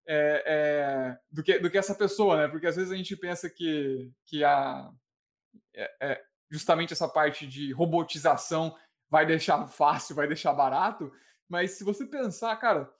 é, 0.07 0.45
é, 0.47 1.19
do, 1.31 1.43
que, 1.43 1.59
do 1.59 1.71
que 1.71 1.79
essa 1.79 1.95
pessoa, 1.95 2.37
né? 2.37 2.49
Porque 2.49 2.67
às 2.67 2.77
vezes 2.77 2.93
a 2.93 2.97
gente 2.97 3.17
pensa 3.17 3.49
que, 3.49 4.11
que 4.27 4.45
a, 4.45 4.91
é, 5.75 5.97
é 6.01 6.25
justamente 6.51 6.93
essa 6.93 7.09
parte 7.09 7.47
de 7.47 7.73
robotização 7.73 8.77
vai 9.11 9.27
deixar 9.27 9.67
fácil, 9.67 10.15
vai 10.15 10.27
deixar 10.27 10.53
barato, 10.53 11.13
mas 11.49 11.73
se 11.73 11.85
você 11.85 12.07
pensar, 12.07 12.57
cara, 12.57 12.93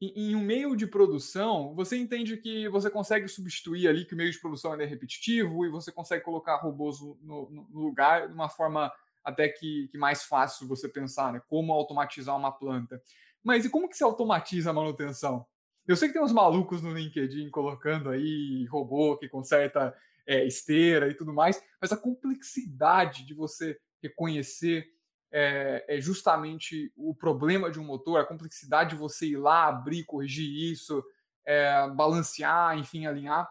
em, 0.00 0.34
um 0.34 0.40
meio 0.40 0.74
de 0.74 0.86
produção, 0.86 1.74
você 1.74 1.96
entende 1.96 2.36
que 2.36 2.68
você 2.68 2.90
consegue 2.90 3.28
substituir 3.28 3.86
ali 3.86 4.04
que 4.04 4.14
o 4.14 4.16
meio 4.16 4.30
de 4.30 4.40
produção 4.40 4.74
é 4.74 4.84
repetitivo 4.84 5.64
e 5.64 5.70
você 5.70 5.92
consegue 5.92 6.24
colocar 6.24 6.56
robôs 6.56 7.00
no, 7.00 7.18
no, 7.22 7.68
no 7.70 7.80
lugar 7.80 8.26
de 8.28 8.34
uma 8.34 8.48
forma 8.48 8.92
até 9.24 9.48
que, 9.48 9.86
que, 9.88 9.96
mais 9.96 10.24
fácil 10.24 10.66
você 10.66 10.88
pensar, 10.88 11.32
né? 11.32 11.40
Como 11.46 11.72
automatizar 11.72 12.36
uma 12.36 12.50
planta. 12.50 13.00
Mas 13.42 13.64
e 13.64 13.70
como 13.70 13.88
que 13.88 13.96
se 13.96 14.02
automatiza 14.02 14.70
a 14.70 14.72
manutenção? 14.72 15.46
Eu 15.86 15.96
sei 15.96 16.08
que 16.08 16.14
tem 16.14 16.22
uns 16.22 16.32
malucos 16.32 16.80
no 16.82 16.92
LinkedIn 16.92 17.50
colocando 17.50 18.10
aí 18.10 18.64
robô 18.66 19.16
que 19.16 19.28
conserta 19.28 19.94
é, 20.26 20.46
esteira 20.46 21.08
e 21.08 21.14
tudo 21.14 21.32
mais, 21.32 21.62
mas 21.80 21.92
a 21.92 21.96
complexidade 21.96 23.26
de 23.26 23.34
você 23.34 23.76
reconhecer 24.00 24.86
é, 25.32 25.84
é, 25.88 26.00
justamente 26.00 26.92
o 26.96 27.14
problema 27.14 27.70
de 27.70 27.80
um 27.80 27.84
motor, 27.84 28.20
a 28.20 28.26
complexidade 28.26 28.90
de 28.90 28.96
você 28.96 29.26
ir 29.26 29.36
lá, 29.36 29.66
abrir, 29.66 30.04
corrigir 30.04 30.72
isso, 30.72 31.02
é, 31.44 31.88
balancear, 31.90 32.78
enfim, 32.78 33.06
alinhar. 33.06 33.48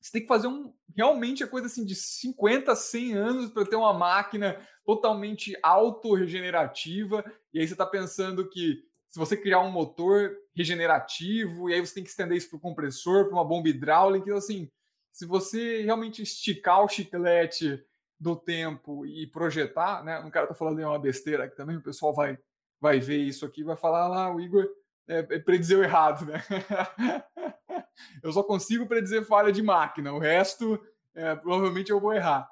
Você 0.00 0.12
tem 0.12 0.22
que 0.22 0.28
fazer 0.28 0.46
um 0.46 0.72
realmente 0.96 1.42
a 1.42 1.48
coisa 1.48 1.66
assim 1.66 1.84
de 1.84 1.94
50, 1.94 2.74
100 2.74 3.14
anos 3.14 3.50
para 3.50 3.66
ter 3.66 3.76
uma 3.76 3.92
máquina 3.92 4.58
totalmente 4.84 5.58
autorregenerativa. 5.62 7.24
E 7.52 7.60
aí 7.60 7.66
você 7.66 7.74
está 7.74 7.84
pensando 7.84 8.48
que 8.48 8.82
se 9.08 9.18
você 9.18 9.36
criar 9.36 9.60
um 9.60 9.70
motor 9.70 10.30
regenerativo, 10.58 11.70
e 11.70 11.74
aí 11.74 11.80
você 11.80 11.94
tem 11.94 12.02
que 12.02 12.10
estender 12.10 12.36
isso 12.36 12.50
para 12.50 12.56
o 12.56 12.60
compressor, 12.60 13.26
para 13.26 13.34
uma 13.34 13.44
bomba 13.44 13.68
hidráulica, 13.68 14.26
então 14.26 14.36
assim, 14.36 14.68
se 15.12 15.24
você 15.24 15.82
realmente 15.82 16.20
esticar 16.20 16.84
o 16.84 16.88
chiclete 16.88 17.80
do 18.18 18.34
tempo 18.34 19.06
e 19.06 19.24
projetar, 19.28 20.02
né? 20.02 20.18
Um 20.18 20.30
cara 20.30 20.48
tá 20.48 20.54
falando 20.54 20.80
uma 20.80 20.98
besteira 20.98 21.44
aqui 21.44 21.56
também, 21.56 21.76
o 21.76 21.82
pessoal 21.82 22.12
vai, 22.12 22.36
vai 22.80 22.98
ver 22.98 23.18
isso 23.18 23.46
aqui, 23.46 23.62
vai 23.62 23.76
falar 23.76 24.08
lá, 24.08 24.24
ah, 24.24 24.34
o 24.34 24.40
Igor 24.40 24.68
é, 25.06 25.20
é 25.20 25.38
errado, 25.84 26.26
né? 26.26 26.42
eu 28.20 28.32
só 28.32 28.42
consigo 28.42 28.88
predizer 28.88 29.24
falha 29.24 29.52
de 29.52 29.62
máquina, 29.62 30.12
o 30.12 30.18
resto 30.18 30.76
é, 31.14 31.36
provavelmente 31.36 31.92
eu 31.92 32.00
vou 32.00 32.12
errar. 32.12 32.50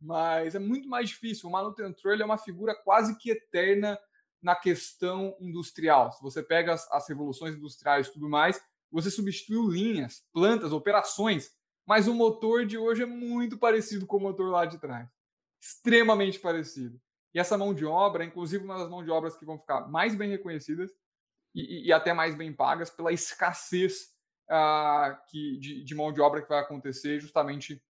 Mas 0.00 0.54
é 0.54 0.58
muito 0.58 0.88
mais 0.88 1.10
difícil. 1.10 1.48
O 1.48 1.52
manutentor 1.52 2.18
é 2.18 2.24
uma 2.24 2.38
figura 2.38 2.74
quase 2.74 3.18
que 3.18 3.30
eterna 3.30 3.98
na 4.42 4.56
questão 4.56 5.36
industrial. 5.40 6.12
Se 6.12 6.22
você 6.22 6.42
pega 6.42 6.72
as, 6.72 6.90
as 6.92 7.08
revoluções 7.08 7.54
industriais 7.54 8.06
e 8.06 8.12
tudo 8.12 8.28
mais, 8.28 8.60
você 8.90 9.10
substituiu 9.10 9.68
linhas, 9.68 10.24
plantas, 10.32 10.72
operações 10.72 11.50
mas 11.90 12.06
o 12.06 12.14
motor 12.14 12.64
de 12.64 12.78
hoje 12.78 13.02
é 13.02 13.06
muito 13.06 13.58
parecido 13.58 14.06
com 14.06 14.18
o 14.18 14.20
motor 14.20 14.48
lá 14.48 14.64
de 14.64 14.78
trás. 14.78 15.08
Extremamente 15.60 16.38
parecido. 16.38 17.00
E 17.34 17.40
essa 17.40 17.58
mão 17.58 17.74
de 17.74 17.84
obra, 17.84 18.24
inclusive 18.24 18.64
uma 18.64 18.78
das 18.78 18.88
mãos 18.88 19.04
de 19.04 19.10
obras 19.10 19.36
que 19.36 19.44
vão 19.44 19.58
ficar 19.58 19.88
mais 19.88 20.14
bem 20.14 20.30
reconhecidas 20.30 20.92
e, 21.52 21.88
e 21.88 21.92
até 21.92 22.12
mais 22.12 22.36
bem 22.36 22.52
pagas 22.52 22.90
pela 22.90 23.12
escassez 23.12 24.14
uh, 24.48 25.16
que, 25.28 25.58
de, 25.58 25.82
de, 25.82 25.94
mão 25.96 26.12
de 26.12 26.20
obra 26.20 26.40
que 26.40 26.48
vai 26.48 26.60
acontecer 26.60 27.18
justamente 27.18 27.82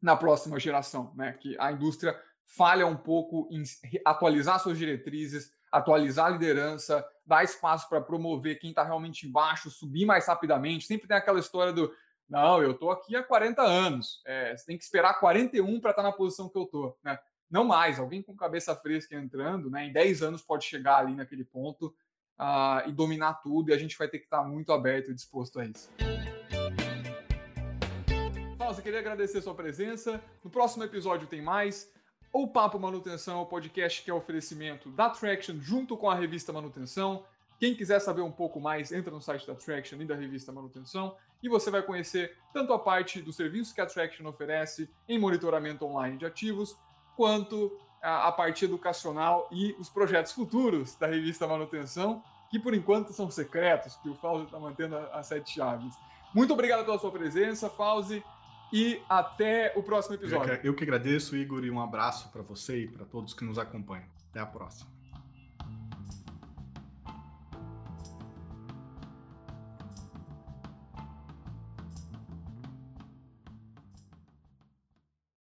na 0.00 0.16
próxima 0.16 0.60
geração, 0.60 1.12
né? 1.16 1.32
Que 1.32 1.56
a 1.58 1.72
indústria 1.72 2.16
falha 2.46 2.86
um 2.86 2.96
pouco 2.96 3.48
em 3.50 3.64
atualizar 4.04 4.60
suas 4.60 4.78
diretrizes, 4.78 5.52
atualizar 5.70 6.26
a 6.26 6.30
liderança, 6.30 7.06
dar 7.24 7.44
espaço 7.44 7.88
para 7.88 8.00
promover 8.00 8.58
quem 8.58 8.70
está 8.70 8.82
realmente 8.82 9.26
embaixo, 9.26 9.70
subir 9.70 10.04
mais 10.04 10.26
rapidamente. 10.26 10.86
Sempre 10.86 11.08
tem 11.08 11.16
aquela 11.16 11.40
história 11.40 11.72
do 11.72 11.92
não, 12.28 12.62
eu 12.62 12.70
estou 12.70 12.92
aqui 12.92 13.16
há 13.16 13.24
40 13.24 13.60
anos. 13.60 14.22
É, 14.24 14.56
você 14.56 14.64
tem 14.64 14.78
que 14.78 14.84
esperar 14.84 15.18
41 15.18 15.80
para 15.80 15.90
estar 15.90 16.02
tá 16.02 16.08
na 16.08 16.14
posição 16.14 16.48
que 16.48 16.56
eu 16.56 16.62
estou. 16.62 16.96
Né? 17.02 17.18
não 17.50 17.64
mais, 17.64 17.98
alguém 17.98 18.22
com 18.22 18.36
cabeça 18.36 18.74
fresca 18.76 19.16
entrando, 19.16 19.68
né, 19.68 19.86
em 19.86 19.92
10 19.92 20.22
anos 20.22 20.42
pode 20.42 20.64
chegar 20.64 20.98
ali 20.98 21.14
naquele 21.14 21.44
ponto 21.44 21.86
uh, 22.38 22.88
e 22.88 22.92
dominar 22.92 23.34
tudo, 23.42 23.70
e 23.70 23.74
a 23.74 23.78
gente 23.78 23.98
vai 23.98 24.08
ter 24.08 24.20
que 24.20 24.26
estar 24.26 24.44
muito 24.44 24.72
aberto 24.72 25.10
e 25.10 25.14
disposto 25.14 25.58
a 25.58 25.66
isso. 25.66 25.90
Fausto, 28.56 28.82
queria 28.82 29.00
agradecer 29.00 29.38
a 29.38 29.42
sua 29.42 29.54
presença. 29.54 30.22
No 30.44 30.50
próximo 30.50 30.84
episódio 30.84 31.26
tem 31.26 31.42
mais. 31.42 31.92
O 32.32 32.46
Papo 32.46 32.78
Manutenção 32.78 33.40
é 33.40 33.42
o 33.42 33.46
podcast 33.46 34.04
que 34.04 34.10
é 34.10 34.14
oferecimento 34.14 34.88
da 34.90 35.10
Traction 35.10 35.58
junto 35.60 35.96
com 35.96 36.08
a 36.08 36.14
revista 36.14 36.52
Manutenção. 36.52 37.24
Quem 37.58 37.74
quiser 37.74 37.98
saber 37.98 38.22
um 38.22 38.30
pouco 38.30 38.60
mais, 38.60 38.92
entra 38.92 39.10
no 39.10 39.20
site 39.20 39.44
da 39.44 39.54
Traction 39.56 40.00
e 40.00 40.04
da 40.04 40.14
revista 40.14 40.52
Manutenção 40.52 41.16
e 41.42 41.48
você 41.48 41.72
vai 41.72 41.82
conhecer 41.82 42.36
tanto 42.52 42.72
a 42.72 42.78
parte 42.78 43.20
do 43.20 43.32
serviço 43.32 43.74
que 43.74 43.80
a 43.80 43.86
Traction 43.86 44.24
oferece 44.28 44.88
em 45.08 45.18
monitoramento 45.18 45.84
online 45.84 46.18
de 46.18 46.24
ativos, 46.24 46.76
quanto 47.16 47.76
a, 48.00 48.28
a 48.28 48.32
parte 48.32 48.64
educacional 48.64 49.48
e 49.50 49.74
os 49.80 49.88
projetos 49.88 50.30
futuros 50.30 50.94
da 50.94 51.08
revista 51.08 51.48
Manutenção, 51.48 52.22
que 52.48 52.60
por 52.60 52.74
enquanto 52.74 53.12
são 53.12 53.28
secretos, 53.28 53.96
que 53.96 54.08
o 54.08 54.14
Fauzi 54.14 54.44
está 54.44 54.58
mantendo 54.60 54.96
as 54.96 55.26
sete 55.26 55.54
chaves. 55.54 55.96
Muito 56.32 56.52
obrigado 56.52 56.84
pela 56.84 56.98
sua 56.98 57.10
presença, 57.10 57.68
Fauzi, 57.68 58.22
e 58.72 59.00
até 59.08 59.72
o 59.76 59.82
próximo 59.82 60.14
episódio. 60.14 60.60
Eu 60.62 60.74
que, 60.74 60.84
agradeço, 60.84 61.36
Igor, 61.36 61.64
e 61.64 61.70
um 61.70 61.80
abraço 61.80 62.28
para 62.30 62.42
você 62.42 62.84
e 62.84 62.88
para 62.88 63.04
todos 63.04 63.34
que 63.34 63.44
nos 63.44 63.58
acompanham. 63.58 64.06
Até 64.30 64.40
a 64.40 64.46
próxima. 64.46 64.99